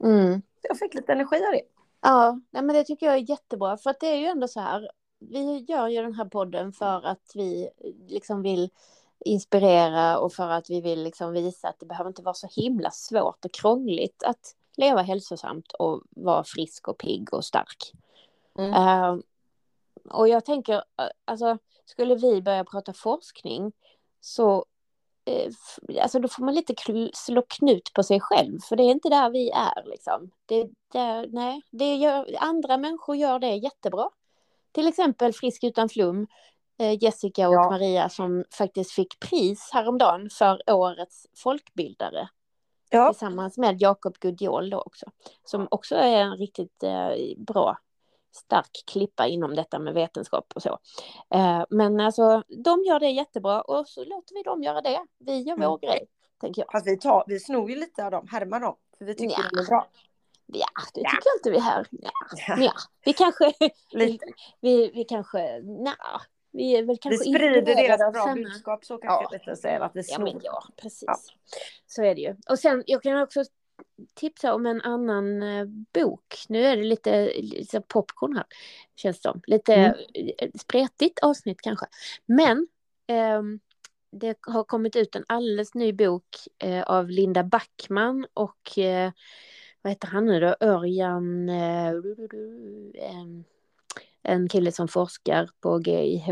Mm. 0.03 0.41
Jag 0.61 0.79
fick 0.79 0.93
lite 0.93 1.11
energi 1.11 1.35
av 1.35 1.51
det. 1.51 1.61
Ja, 2.01 2.39
men 2.51 2.67
det 2.67 2.83
tycker 2.83 3.05
jag 3.05 3.15
är 3.15 3.29
jättebra, 3.29 3.77
för 3.77 3.89
att 3.89 3.99
det 3.99 4.07
är 4.07 4.17
ju 4.17 4.25
ändå 4.25 4.47
så 4.47 4.59
här, 4.59 4.91
vi 5.19 5.65
gör 5.69 5.87
ju 5.87 6.01
den 6.01 6.13
här 6.13 6.25
podden 6.25 6.73
för 6.73 7.05
att 7.05 7.31
vi 7.35 7.69
liksom 8.07 8.41
vill 8.41 8.69
inspirera 9.25 10.19
och 10.19 10.33
för 10.33 10.49
att 10.49 10.69
vi 10.69 10.81
vill 10.81 11.03
liksom 11.03 11.33
visa 11.33 11.67
att 11.67 11.79
det 11.79 11.85
behöver 11.85 12.07
inte 12.07 12.21
vara 12.21 12.33
så 12.33 12.47
himla 12.51 12.91
svårt 12.91 13.45
och 13.45 13.51
krångligt 13.51 14.23
att 14.23 14.55
leva 14.77 15.01
hälsosamt 15.01 15.71
och 15.71 16.03
vara 16.09 16.43
frisk 16.43 16.87
och 16.87 16.97
pigg 16.97 17.33
och 17.33 17.45
stark. 17.45 17.91
Mm. 18.57 18.73
Uh, 18.73 19.19
och 20.09 20.27
jag 20.27 20.45
tänker, 20.45 20.75
eh, 20.75 21.09
alltså 21.25 21.57
skulle 21.85 22.15
vi 22.15 22.41
börja 22.41 22.63
prata 22.63 22.93
forskning 22.93 23.71
så 24.21 24.65
uh, 25.29 26.01
alltså 26.01 26.19
då 26.19 26.27
får 26.27 26.43
man 26.43 26.55
lite 26.55 26.73
slå 27.13 27.41
knut 27.41 27.91
på 27.93 28.03
sig 28.03 28.19
själv, 28.19 28.59
för 28.69 28.75
det 28.75 28.83
är 28.83 28.91
inte 28.91 29.09
där 29.09 29.29
vi 29.29 29.49
är. 29.49 29.89
Liksom. 29.89 30.31
Det, 30.45 30.69
det, 30.91 31.27
nej, 31.29 31.61
det 31.71 31.95
gör, 31.95 32.35
andra 32.39 32.77
människor 32.77 33.15
gör 33.15 33.39
det 33.39 33.55
jättebra. 33.55 34.09
Till 34.71 34.87
exempel 34.87 35.33
Frisk 35.33 35.63
utan 35.63 35.89
flum 35.89 36.27
Eh, 36.79 37.03
Jessica 37.03 37.49
och 37.49 37.55
ja. 37.55 37.69
Maria 37.69 38.09
som 38.09 38.45
faktiskt 38.51 38.91
fick 38.91 39.19
pris 39.19 39.69
häromdagen 39.73 40.29
för 40.29 40.71
årets 40.71 41.27
folkbildare. 41.35 42.29
Ja. 42.89 43.13
Tillsammans 43.13 43.57
med 43.57 43.81
Jakob 43.81 44.19
Gudiol 44.19 44.69
då 44.69 44.81
också. 44.81 45.05
Som 45.43 45.67
också 45.71 45.95
är 45.95 46.21
en 46.21 46.37
riktigt 46.37 46.83
eh, 46.83 47.11
bra 47.37 47.77
stark 48.31 48.83
klippa 48.91 49.27
inom 49.27 49.55
detta 49.55 49.79
med 49.79 49.93
vetenskap 49.93 50.53
och 50.55 50.61
så. 50.61 50.79
Eh, 51.33 51.63
men 51.69 51.99
alltså, 51.99 52.43
de 52.47 52.83
gör 52.83 52.99
det 52.99 53.09
jättebra 53.09 53.61
och 53.61 53.87
så 53.87 54.05
låter 54.05 54.35
vi 54.35 54.43
dem 54.43 54.63
göra 54.63 54.81
det. 54.81 54.99
Vi 55.19 55.41
gör 55.41 55.55
vår 55.57 55.65
mm. 55.65 55.79
grej, 55.81 56.07
tänker 56.41 56.61
jag. 56.61 56.71
Fast 56.71 56.87
vi, 56.87 56.97
tar, 56.97 57.23
vi 57.27 57.39
snor 57.39 57.69
ju 57.69 57.75
lite 57.75 58.05
av 58.05 58.11
dem, 58.11 58.27
härmar 58.27 58.59
dem, 58.59 58.75
för 58.97 59.05
vi 59.05 59.15
tycker 59.15 59.35
ja. 59.37 59.49
de 59.51 59.59
är 59.59 59.65
bra. 59.65 59.87
Ja, 60.53 60.67
det 60.93 60.99
tycker 60.99 61.21
ja. 61.25 61.37
inte 61.37 61.51
vi 61.51 61.59
här. 61.59 61.87
Ja. 61.91 62.11
ja. 62.57 62.73
Vi 63.05 63.13
kanske... 63.13 63.53
Lite. 63.91 64.25
Vi, 64.61 64.91
vi 64.93 65.03
kanske... 65.03 65.61
Nah, 65.61 66.21
vi 66.51 66.77
är 66.77 66.83
väl 66.83 66.97
kanske 67.01 67.29
Vi 67.29 67.35
sprider 67.35 67.75
deras 67.75 68.13
bra 68.13 68.33
budskap, 68.35 68.85
så 68.85 68.97
kanske 68.97 69.35
ja. 69.35 69.41
jag 69.45 69.57
säga. 69.57 69.83
Att 69.83 69.95
vi 69.95 70.03
snor. 70.03 70.27
Ja, 70.27 70.33
men 70.33 70.41
ja, 70.43 70.63
precis. 70.81 71.03
Ja. 71.07 71.15
Så 71.85 72.03
är 72.03 72.15
det 72.15 72.21
ju. 72.21 72.35
Och 72.49 72.59
sen, 72.59 72.83
jag 72.85 73.03
kan 73.03 73.21
också 73.21 73.43
tipsa 74.13 74.53
om 74.53 74.65
en 74.65 74.81
annan 74.81 75.43
eh, 75.43 75.65
bok. 75.93 76.35
Nu 76.49 76.65
är 76.65 76.77
det 76.77 76.83
lite, 76.83 77.33
lite 77.41 77.81
popcorn 77.81 78.35
här, 78.35 78.45
känns 78.95 79.17
det 79.17 79.21
som. 79.21 79.41
Lite 79.47 79.75
mm. 79.75 79.95
spretigt 80.59 81.19
avsnitt 81.19 81.61
kanske. 81.61 81.85
Men 82.25 82.67
eh, 83.07 83.41
det 84.11 84.37
har 84.41 84.63
kommit 84.63 84.95
ut 84.95 85.15
en 85.15 85.25
alldeles 85.27 85.73
ny 85.73 85.93
bok 85.93 86.37
eh, 86.59 86.83
av 86.83 87.09
Linda 87.09 87.43
Backman 87.43 88.25
och 88.33 88.77
eh, 88.77 89.11
vad 89.81 89.91
heter 89.91 90.07
han 90.07 90.25
nu 90.25 90.39
då? 90.39 90.55
Örjan... 90.59 91.49
Eh, 91.49 91.93
en 94.23 94.49
kille 94.49 94.71
som 94.71 94.87
forskar 94.87 95.49
på 95.59 95.81
GIH. 95.81 96.27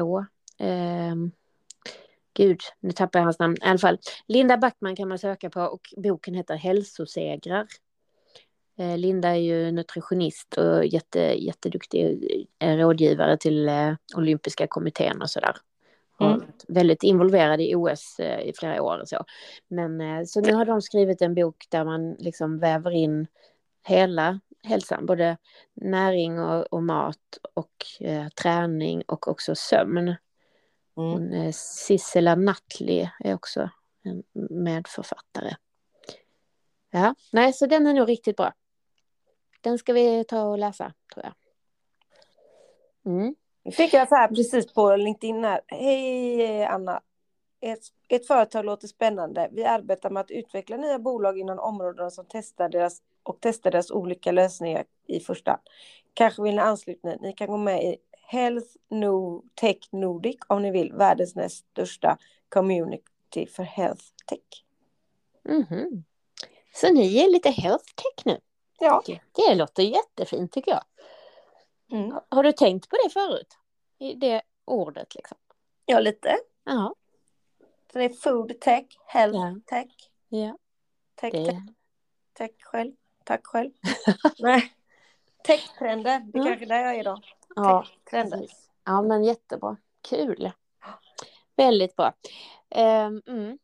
Gud, 2.37 2.61
nu 2.79 2.91
tappar 2.91 3.19
jag 3.19 3.23
hans 3.23 3.39
namn. 3.39 3.55
I 3.61 3.65
alla 3.65 3.77
fall, 3.77 3.97
Linda 4.27 4.57
Backman 4.57 4.95
kan 4.95 5.09
man 5.09 5.19
söka 5.19 5.49
på 5.49 5.61
och 5.61 5.81
boken 5.97 6.33
heter 6.33 6.55
Hälsosegrar. 6.55 7.67
Eh, 8.79 8.97
Linda 8.97 9.29
är 9.29 9.35
ju 9.35 9.71
nutritionist 9.71 10.57
och 10.57 10.85
jätte, 10.85 11.19
jätteduktig 11.19 12.27
eh, 12.59 12.77
rådgivare 12.77 13.37
till 13.37 13.69
eh, 13.69 13.93
olympiska 14.15 14.67
kommittén 14.67 15.21
och 15.21 15.29
sådär. 15.29 15.55
Mm. 16.19 16.41
Väldigt 16.67 17.03
involverad 17.03 17.61
i 17.61 17.75
OS 17.75 18.19
i 18.19 18.53
flera 18.55 18.81
år 18.81 18.99
och 18.99 19.07
så. 19.07 19.25
Men 19.67 20.27
så 20.27 20.41
nu 20.41 20.53
har 20.53 20.65
de 20.65 20.81
skrivit 20.81 21.21
en 21.21 21.35
bok 21.35 21.65
där 21.69 21.85
man 21.85 22.13
liksom 22.13 22.59
väver 22.59 22.91
in 22.91 23.27
hela 23.87 24.39
hälsan, 24.63 25.05
både 25.05 25.37
näring 25.73 26.39
och, 26.39 26.73
och 26.73 26.83
mat 26.83 27.39
och 27.53 27.85
eh, 27.99 28.27
träning 28.27 29.03
och 29.07 29.27
också 29.27 29.55
sömn. 29.55 30.15
Mm. 30.97 31.33
Eh, 31.33 31.51
Sissela 31.51 32.35
Nattli 32.35 33.11
är 33.19 33.33
också 33.33 33.69
en 34.03 34.23
medförfattare. 34.49 35.55
Ja, 36.91 37.15
nej, 37.31 37.53
så 37.53 37.65
den 37.65 37.87
är 37.87 37.93
nog 37.93 38.09
riktigt 38.09 38.37
bra. 38.37 38.53
Den 39.61 39.77
ska 39.77 39.93
vi 39.93 40.23
ta 40.23 40.43
och 40.43 40.57
läsa, 40.57 40.93
tror 41.13 41.25
jag. 41.25 41.33
Mm. 43.13 43.35
Fick 43.71 43.93
jag 43.93 44.09
så 44.09 44.15
här 44.15 44.27
precis 44.27 44.73
på 44.73 44.95
LinkedIn 44.95 45.43
här. 45.43 45.61
Hej 45.67 46.65
Anna. 46.65 47.01
Ett, 47.61 47.79
ett 48.07 48.27
företag 48.27 48.65
låter 48.65 48.87
spännande. 48.87 49.49
Vi 49.51 49.65
arbetar 49.65 50.09
med 50.09 50.21
att 50.21 50.31
utveckla 50.31 50.77
nya 50.77 50.99
bolag 50.99 51.39
inom 51.39 51.59
områden 51.59 52.11
som 52.11 52.25
testar 52.29 52.69
deras 52.69 53.01
och 53.23 53.37
testar 53.41 53.71
deras 53.71 53.91
olika 53.91 54.31
lösningar 54.31 54.85
i 55.07 55.19
första 55.19 55.51
hand. 55.51 55.61
Kanske 56.13 56.43
vill 56.43 56.55
ni 56.55 56.61
ansluta 56.61 57.15
Ni 57.21 57.33
kan 57.33 57.47
gå 57.47 57.57
med 57.57 57.83
i 57.83 57.97
Health 58.29 58.67
no 58.89 59.43
Tech 59.55 59.77
Nordic 59.91 60.37
om 60.47 60.61
ni 60.61 60.71
vill, 60.71 60.93
världens 60.93 61.35
näst 61.35 61.65
största 61.71 62.17
community 62.49 63.47
för 63.47 63.63
health 63.63 64.03
tech. 64.25 64.63
Mm 65.49 65.63
-hmm. 65.63 66.03
Så 66.73 66.93
ni 66.93 67.17
är 67.17 67.29
lite 67.29 67.49
health 67.49 67.85
tech 67.95 68.25
nu? 68.25 68.39
Ja. 68.79 69.03
Det 69.31 69.55
låter 69.55 69.83
jättefint 69.83 70.51
tycker 70.51 70.71
jag. 70.71 70.83
Mm. 71.91 72.19
Har 72.29 72.43
du 72.43 72.51
tänkt 72.51 72.89
på 72.89 72.95
det 73.03 73.09
förut? 73.09 73.57
I 73.99 74.13
det 74.13 74.41
ordet 74.65 75.15
liksom? 75.15 75.37
Ja, 75.85 75.99
lite. 75.99 76.37
Ja. 76.63 76.95
Så 77.91 77.97
det 77.97 78.03
är 78.03 78.09
food 78.09 78.59
tech, 78.59 78.85
health 79.05 79.37
ja. 79.37 79.55
tech. 79.65 79.91
Ja. 80.29 80.57
Tech, 81.15 81.31
det... 81.31 81.45
tech. 81.45 81.59
Tech 82.33 82.51
själv. 82.59 82.91
Tack 83.23 83.47
själv. 83.47 83.71
Nej. 84.39 84.73
Tech-trender, 85.43 86.19
det 86.19 86.39
är 86.39 86.41
mm. 86.41 86.47
kanske 86.47 86.65
där 86.65 86.79
jag 86.79 86.95
är 86.95 87.03
då. 87.03 87.21
Ja, 87.63 87.85
trender. 88.09 88.45
Ja, 88.85 89.01
men 89.01 89.23
jättebra. 89.23 89.77
Kul. 90.09 90.51
Väldigt 91.55 91.95
bra. 91.95 92.13
Um, 92.75 93.21
mm. 93.27 93.57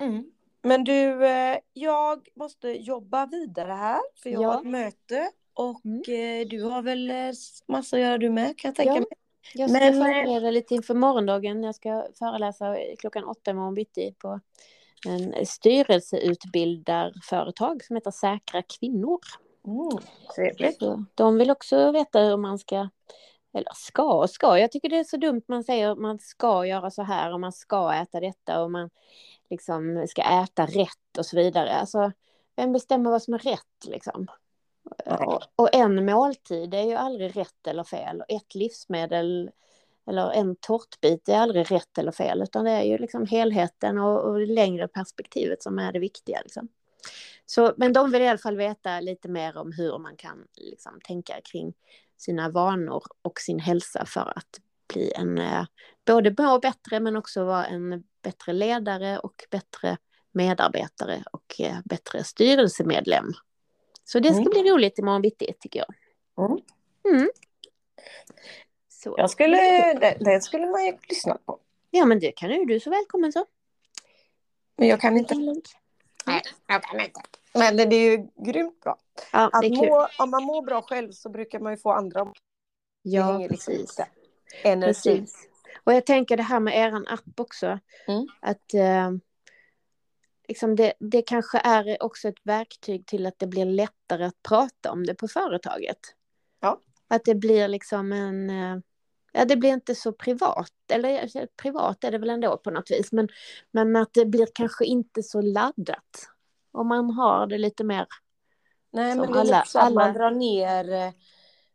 Mm. 0.00 0.32
Men 0.62 0.84
du, 0.84 1.26
eh, 1.26 1.58
jag 1.72 2.28
måste 2.34 2.68
jobba 2.68 3.26
vidare 3.26 3.72
här 3.72 4.00
för 4.22 4.30
jag 4.30 4.42
ja. 4.42 4.48
har 4.48 4.60
ett 4.60 4.66
möte 4.66 5.30
och 5.54 5.84
mm. 5.84 6.02
Eh, 6.08 6.48
du 6.48 6.62
har 6.62 6.82
väl 6.82 7.10
eh, 7.10 7.32
massa 7.68 7.96
att 7.96 8.02
göra 8.02 8.18
du 8.18 8.30
med 8.30 8.58
kan 8.58 8.68
jag 8.68 8.76
tänka 8.76 8.92
ja. 8.92 8.98
mig. 8.98 9.06
Jag 9.54 9.70
ska 9.70 9.80
Men, 9.80 9.92
förbereda 9.92 10.50
lite 10.50 10.74
inför 10.74 10.94
morgondagen. 10.94 11.62
Jag 11.62 11.74
ska 11.74 12.06
föreläsa 12.18 12.76
klockan 12.98 13.24
åtta 13.24 13.50
imorgon 13.50 13.74
bitti 13.74 14.14
på 14.18 14.40
en 15.06 15.46
styrelseutbildarföretag 15.46 17.84
som 17.84 17.96
heter 17.96 18.10
Säkra 18.10 18.62
kvinnor. 18.62 19.20
Mm, 19.66 19.98
trevligt. 20.34 20.78
Så 20.78 21.04
de 21.14 21.38
vill 21.38 21.50
också 21.50 21.92
veta 21.92 22.20
hur 22.20 22.36
man 22.36 22.58
ska, 22.58 22.88
eller 23.54 23.72
ska 23.74 24.14
och 24.14 24.30
ska, 24.30 24.58
jag 24.58 24.72
tycker 24.72 24.88
det 24.88 24.98
är 24.98 25.04
så 25.04 25.16
dumt 25.16 25.42
man 25.48 25.64
säger 25.64 25.90
att 25.90 25.98
man 25.98 26.18
ska 26.18 26.66
göra 26.66 26.90
så 26.90 27.02
här 27.02 27.32
och 27.32 27.40
man 27.40 27.52
ska 27.52 27.92
äta 27.92 28.20
detta 28.20 28.62
och 28.62 28.70
man 28.70 28.90
liksom 29.50 30.06
ska 30.08 30.22
äta 30.22 30.66
rätt 30.66 31.18
och 31.18 31.26
så 31.26 31.36
vidare. 31.36 31.72
Alltså, 31.72 32.12
vem 32.56 32.72
bestämmer 32.72 33.10
vad 33.10 33.22
som 33.22 33.34
är 33.34 33.38
rätt 33.38 33.86
liksom? 33.86 34.26
Och, 35.06 35.42
och 35.56 35.74
en 35.74 36.04
måltid 36.04 36.74
är 36.74 36.82
ju 36.82 36.94
aldrig 36.94 37.36
rätt 37.36 37.66
eller 37.66 37.84
fel 37.84 38.20
och 38.20 38.30
ett 38.30 38.54
livsmedel 38.54 39.50
eller 40.06 40.30
en 40.30 40.56
tårtbit 40.56 41.28
är 41.28 41.36
aldrig 41.36 41.70
rätt 41.70 41.98
eller 41.98 42.12
fel, 42.12 42.42
utan 42.42 42.64
det 42.64 42.70
är 42.70 42.82
ju 42.82 42.98
liksom 42.98 43.26
helheten 43.26 43.98
och, 43.98 44.20
och 44.20 44.38
det 44.38 44.46
längre 44.46 44.88
perspektivet 44.88 45.62
som 45.62 45.78
är 45.78 45.92
det 45.92 45.98
viktiga. 45.98 46.40
Liksom. 46.42 46.68
Så, 47.54 47.74
men 47.76 47.92
de 47.92 48.10
vill 48.10 48.22
i 48.22 48.28
alla 48.28 48.38
fall 48.38 48.56
veta 48.56 49.00
lite 49.00 49.28
mer 49.28 49.56
om 49.56 49.72
hur 49.72 49.98
man 49.98 50.16
kan 50.16 50.46
liksom, 50.56 51.00
tänka 51.04 51.40
kring 51.44 51.74
sina 52.18 52.48
vanor 52.48 53.02
och 53.22 53.40
sin 53.40 53.58
hälsa 53.58 54.04
för 54.06 54.32
att 54.36 54.60
bli 54.92 55.12
en, 55.12 55.38
eh, 55.38 55.64
både 56.06 56.34
må 56.38 56.58
bättre 56.58 57.00
men 57.00 57.16
också 57.16 57.44
vara 57.44 57.66
en 57.66 58.04
bättre 58.22 58.52
ledare 58.52 59.18
och 59.18 59.34
bättre 59.50 59.96
medarbetare 60.32 61.24
och 61.32 61.60
eh, 61.60 61.76
bättre 61.84 62.24
styrelsemedlem. 62.24 63.32
Så 64.04 64.18
det 64.18 64.28
ska 64.28 64.40
mm. 64.40 64.50
bli 64.50 64.70
roligt 64.70 64.98
imorgon 64.98 65.22
bitti 65.22 65.54
tycker 65.60 65.78
jag. 65.78 65.94
Mm. 66.46 66.58
Mm. 67.04 67.30
Så. 68.88 69.14
Jag 69.18 69.30
skulle, 69.30 69.56
det, 69.92 70.16
det, 70.20 70.40
skulle 70.40 70.66
man 70.66 70.86
ju 70.86 70.92
lyssna 71.08 71.38
på. 71.44 71.58
Ja, 71.90 72.04
men 72.04 72.18
det 72.18 72.32
kan 72.32 72.50
ju 72.50 72.64
du 72.64 72.80
så 72.80 72.90
välkommen 72.90 73.32
så. 73.32 73.46
Men 74.76 74.88
jag 74.88 75.00
kan 75.00 75.16
inte. 75.16 75.34
Nej, 76.26 76.42
jag 76.66 76.82
kan 76.82 77.00
inte. 77.00 77.20
Men 77.54 77.76
det 77.76 77.96
är 77.96 78.10
ju 78.10 78.28
grymt 78.46 78.80
bra. 78.80 78.98
Ja, 79.32 79.50
att 79.52 79.70
må, 79.70 80.08
om 80.18 80.30
man 80.30 80.42
mår 80.42 80.62
bra 80.62 80.82
själv 80.82 81.12
så 81.12 81.28
brukar 81.28 81.60
man 81.60 81.72
ju 81.72 81.78
få 81.78 81.92
andra. 81.92 82.32
Ja, 83.02 83.38
liksom 83.38 83.74
precis. 83.74 84.00
Energi. 84.64 85.20
Precis. 85.20 85.48
Och 85.84 85.92
jag 85.92 86.06
tänker 86.06 86.36
det 86.36 86.42
här 86.42 86.60
med 86.60 86.76
eran 86.76 87.06
app 87.06 87.40
också. 87.40 87.78
Mm. 88.06 88.26
Att 88.40 88.74
eh, 88.74 89.10
liksom 90.48 90.76
det, 90.76 90.92
det 90.98 91.22
kanske 91.22 91.58
är 91.58 92.02
också 92.02 92.28
ett 92.28 92.40
verktyg 92.42 93.06
till 93.06 93.26
att 93.26 93.38
det 93.38 93.46
blir 93.46 93.64
lättare 93.64 94.24
att 94.24 94.42
prata 94.42 94.92
om 94.92 95.06
det 95.06 95.14
på 95.14 95.28
företaget. 95.28 95.98
Ja. 96.60 96.80
Att 97.08 97.24
det 97.24 97.34
blir 97.34 97.68
liksom 97.68 98.12
en... 98.12 98.50
Eh, 98.50 98.78
ja, 99.32 99.44
det 99.44 99.56
blir 99.56 99.72
inte 99.72 99.94
så 99.94 100.12
privat, 100.12 100.72
eller 100.92 101.46
privat 101.56 102.04
är 102.04 102.10
det 102.10 102.18
väl 102.18 102.30
ändå 102.30 102.56
på 102.56 102.70
något 102.70 102.90
vis, 102.90 103.12
men, 103.12 103.28
men 103.70 103.96
att 103.96 104.14
det 104.14 104.26
blir 104.26 104.48
kanske 104.54 104.84
inte 104.84 105.22
så 105.22 105.40
laddat. 105.40 106.28
Om 106.72 106.88
man 106.88 107.10
har 107.10 107.46
det 107.46 107.58
lite 107.58 107.84
mer 107.84 108.06
Nej, 108.90 109.16
men 109.16 109.32
det 109.32 109.38
är 109.38 109.40
alla, 109.40 109.58
lite 109.58 109.70
så 109.70 109.78
att 109.78 109.84
alla... 109.84 110.04
man 110.04 110.14
drar 110.14 110.30
ner 110.30 111.12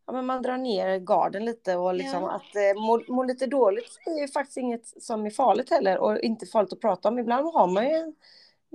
ja, 0.08 0.14
men 0.14 0.26
man 0.26 0.42
drar 0.42 0.58
ner 0.58 1.00
garden 1.00 1.46
lite 1.46 1.76
och 1.76 1.94
liksom 1.94 2.22
ja. 2.22 2.32
att 2.32 2.56
eh, 2.56 2.82
må, 2.82 3.04
må, 3.08 3.24
lite 3.24 3.46
dåligt 3.46 4.00
är 4.06 4.22
ju 4.22 4.28
faktiskt 4.28 4.58
inget 4.58 5.04
som 5.04 5.26
är 5.26 5.30
farligt 5.30 5.70
heller 5.70 5.98
och 5.98 6.20
inte 6.20 6.46
farligt 6.46 6.74
att 6.74 6.82
prata 6.82 7.10
om. 7.10 7.20
Ibland 7.20 7.54
har 7.54 7.68
man 7.68 7.86
ju 7.86 8.14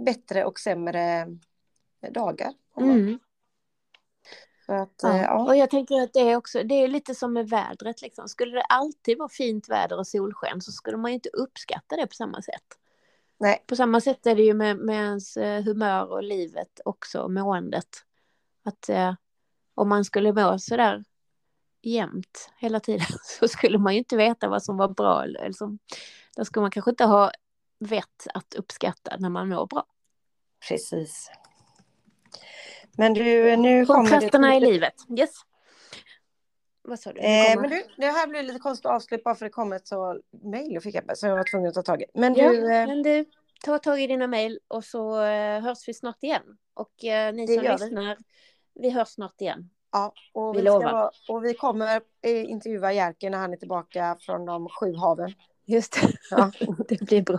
bättre 0.04 0.44
och 0.44 0.58
sämre 0.58 1.26
dagar. 2.10 2.52
Mm. 2.76 3.18
Att, 4.66 5.00
ja. 5.02 5.14
Eh, 5.14 5.22
ja. 5.22 5.44
Och 5.44 5.56
jag 5.56 5.70
tänker 5.70 6.02
att 6.02 6.12
det 6.12 6.30
är 6.30 6.36
också, 6.36 6.62
det 6.62 6.74
är 6.74 6.88
lite 6.88 7.14
som 7.14 7.32
med 7.32 7.48
vädret 7.48 8.02
liksom. 8.02 8.28
Skulle 8.28 8.56
det 8.56 8.62
alltid 8.62 9.18
vara 9.18 9.28
fint 9.28 9.68
väder 9.68 9.98
och 9.98 10.06
solsken 10.06 10.60
så 10.60 10.72
skulle 10.72 10.96
man 10.96 11.10
ju 11.10 11.14
inte 11.14 11.28
uppskatta 11.28 11.96
det 11.96 12.06
på 12.06 12.14
samma 12.14 12.42
sätt. 12.42 12.78
Nej. 13.42 13.64
På 13.66 13.76
samma 13.76 14.00
sätt 14.00 14.26
är 14.26 14.36
det 14.36 14.42
ju 14.42 14.54
med, 14.54 14.76
med 14.76 14.96
ens 14.96 15.36
eh, 15.36 15.62
humör 15.62 16.12
och 16.12 16.22
livet 16.22 16.80
också, 16.84 17.28
måendet. 17.28 17.88
Att 18.64 18.88
eh, 18.88 19.14
om 19.74 19.88
man 19.88 20.04
skulle 20.04 20.32
må 20.32 20.58
sådär 20.58 21.04
jämt 21.82 22.50
hela 22.58 22.80
tiden 22.80 23.06
så 23.40 23.48
skulle 23.48 23.78
man 23.78 23.92
ju 23.92 23.98
inte 23.98 24.16
veta 24.16 24.48
vad 24.48 24.62
som 24.62 24.76
var 24.76 24.88
bra. 24.88 25.24
Eller 25.24 25.52
som, 25.52 25.78
då 26.36 26.44
skulle 26.44 26.60
man 26.60 26.70
kanske 26.70 26.90
inte 26.90 27.04
ha 27.04 27.30
vett 27.78 28.26
att 28.34 28.54
uppskatta 28.54 29.16
när 29.18 29.28
man 29.28 29.48
mår 29.48 29.66
bra. 29.66 29.86
Precis. 30.68 31.30
Men 32.96 33.14
du, 33.14 33.56
nu 33.56 33.86
kommer 33.86 34.10
Kontrasterna 34.10 34.56
i 34.56 34.60
livet, 34.60 34.94
yes. 35.18 35.30
Vad 36.84 37.00
sa 37.00 37.12
du? 37.12 37.20
Eh, 37.20 37.60
men 37.60 37.70
du, 37.70 37.82
det 37.96 38.06
här 38.06 38.26
blir 38.26 38.42
lite 38.42 38.58
konstigt 38.58 38.86
avslut 38.86 39.24
bara 39.24 39.34
för 39.34 39.44
det 39.46 39.50
kom 39.50 39.72
ett 39.72 39.86
så 39.86 40.20
mejl 40.42 40.76
och 40.76 40.82
fick 40.82 40.94
jag 40.94 41.18
så 41.18 41.26
jag 41.26 41.36
var 41.36 41.44
tvungen 41.44 41.68
att 41.68 41.74
ta 41.74 41.82
tag 41.82 42.02
i. 42.02 42.04
Men 42.14 42.34
ja, 42.34 42.48
du, 42.48 42.72
eh, 42.72 42.86
men 42.86 43.02
du, 43.02 43.24
ta 43.64 43.78
tag 43.78 44.00
i 44.02 44.06
dina 44.06 44.26
mejl 44.26 44.58
och 44.68 44.84
så 44.84 45.22
eh, 45.22 45.60
hörs 45.60 45.88
vi 45.88 45.94
snart 45.94 46.22
igen. 46.22 46.42
Och 46.74 47.04
eh, 47.04 47.34
ni 47.34 47.46
Det 47.46 47.54
som 47.54 47.64
gör 47.64 47.78
vi. 47.78 47.84
lyssnar, 47.84 48.16
vi 48.74 48.90
hörs 48.90 49.08
snart 49.08 49.40
igen. 49.40 49.70
ja, 49.92 50.12
och 50.32 50.54
vi 50.54 50.58
vi, 50.58 50.64
lovar. 50.64 50.92
vara, 50.92 51.10
och 51.28 51.44
vi 51.44 51.54
kommer 51.54 52.00
eh, 52.22 52.50
intervjua 52.50 52.92
Jerker 52.92 53.30
när 53.30 53.38
han 53.38 53.52
är 53.52 53.56
tillbaka 53.56 54.16
från 54.20 54.46
de 54.46 54.68
sju 54.68 54.94
haven. 54.96 55.34
Just 55.64 55.92
det. 56.00 56.12
Ja, 56.30 56.50
det 56.88 57.00
blir 57.00 57.22
bra. 57.22 57.38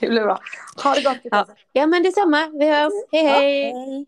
det 0.00 0.08
blir 0.08 0.22
bra. 0.22 0.38
Ha 0.84 0.94
det 0.94 1.02
gott. 1.02 1.18
Ja, 1.22 1.46
ja 1.72 1.86
men 1.86 2.02
detsamma. 2.02 2.50
Vi 2.54 2.68
hörs. 2.70 2.92
Hej 3.12 3.24
Ja, 3.24 3.32
hej! 3.32 4.06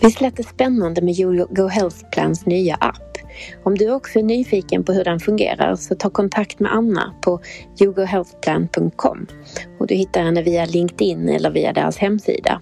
Visst 0.00 0.20
lät 0.20 0.36
det 0.36 0.42
spännande 0.42 1.02
med 1.02 1.18
YouGo 1.18 1.66
Health 1.66 1.96
Plans 2.12 2.46
nya 2.46 2.74
app. 2.74 3.18
Om 3.62 3.78
du 3.78 3.92
också 3.92 4.18
är 4.18 4.22
nyfiken 4.22 4.84
på 4.84 4.92
hur 4.92 5.04
den 5.04 5.20
fungerar 5.20 5.76
så 5.76 5.94
ta 5.94 6.10
kontakt 6.10 6.60
med 6.60 6.72
Anna 6.72 7.14
på 7.20 7.40
yougohealthplan.com. 7.80 9.26
och 9.78 9.86
du 9.86 9.94
hittar 9.94 10.22
henne 10.22 10.42
via 10.42 10.64
LinkedIn 10.64 11.28
eller 11.28 11.50
via 11.50 11.72
deras 11.72 11.98
hemsida. 11.98 12.60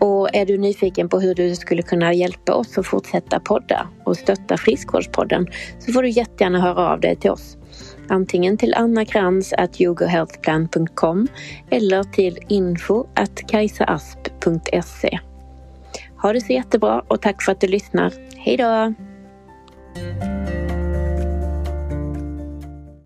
Och 0.00 0.34
är 0.34 0.46
du 0.46 0.58
nyfiken 0.58 1.08
på 1.08 1.20
hur 1.20 1.34
du 1.34 1.56
skulle 1.56 1.82
kunna 1.82 2.14
hjälpa 2.14 2.54
oss 2.54 2.78
att 2.78 2.86
fortsätta 2.86 3.40
podda 3.40 3.88
och 4.04 4.16
stötta 4.16 4.56
Friskvårdspodden 4.56 5.46
så 5.78 5.92
får 5.92 6.02
du 6.02 6.08
jättegärna 6.08 6.60
höra 6.60 6.92
av 6.92 7.00
dig 7.00 7.16
till 7.16 7.30
oss. 7.30 7.56
Antingen 8.08 8.56
till 8.56 8.74
annakrans.yougohealthplan.com 8.74 11.28
eller 11.70 12.04
till 12.04 12.38
info.kajsaasp.se. 12.48 15.18
Ha 16.22 16.32
det 16.32 16.40
så 16.40 16.52
jättebra 16.52 17.02
och 17.08 17.22
tack 17.22 17.42
för 17.42 17.52
att 17.52 17.60
du 17.60 17.66
lyssnar. 17.66 18.12
Hej 18.36 18.56
då! 18.56 18.94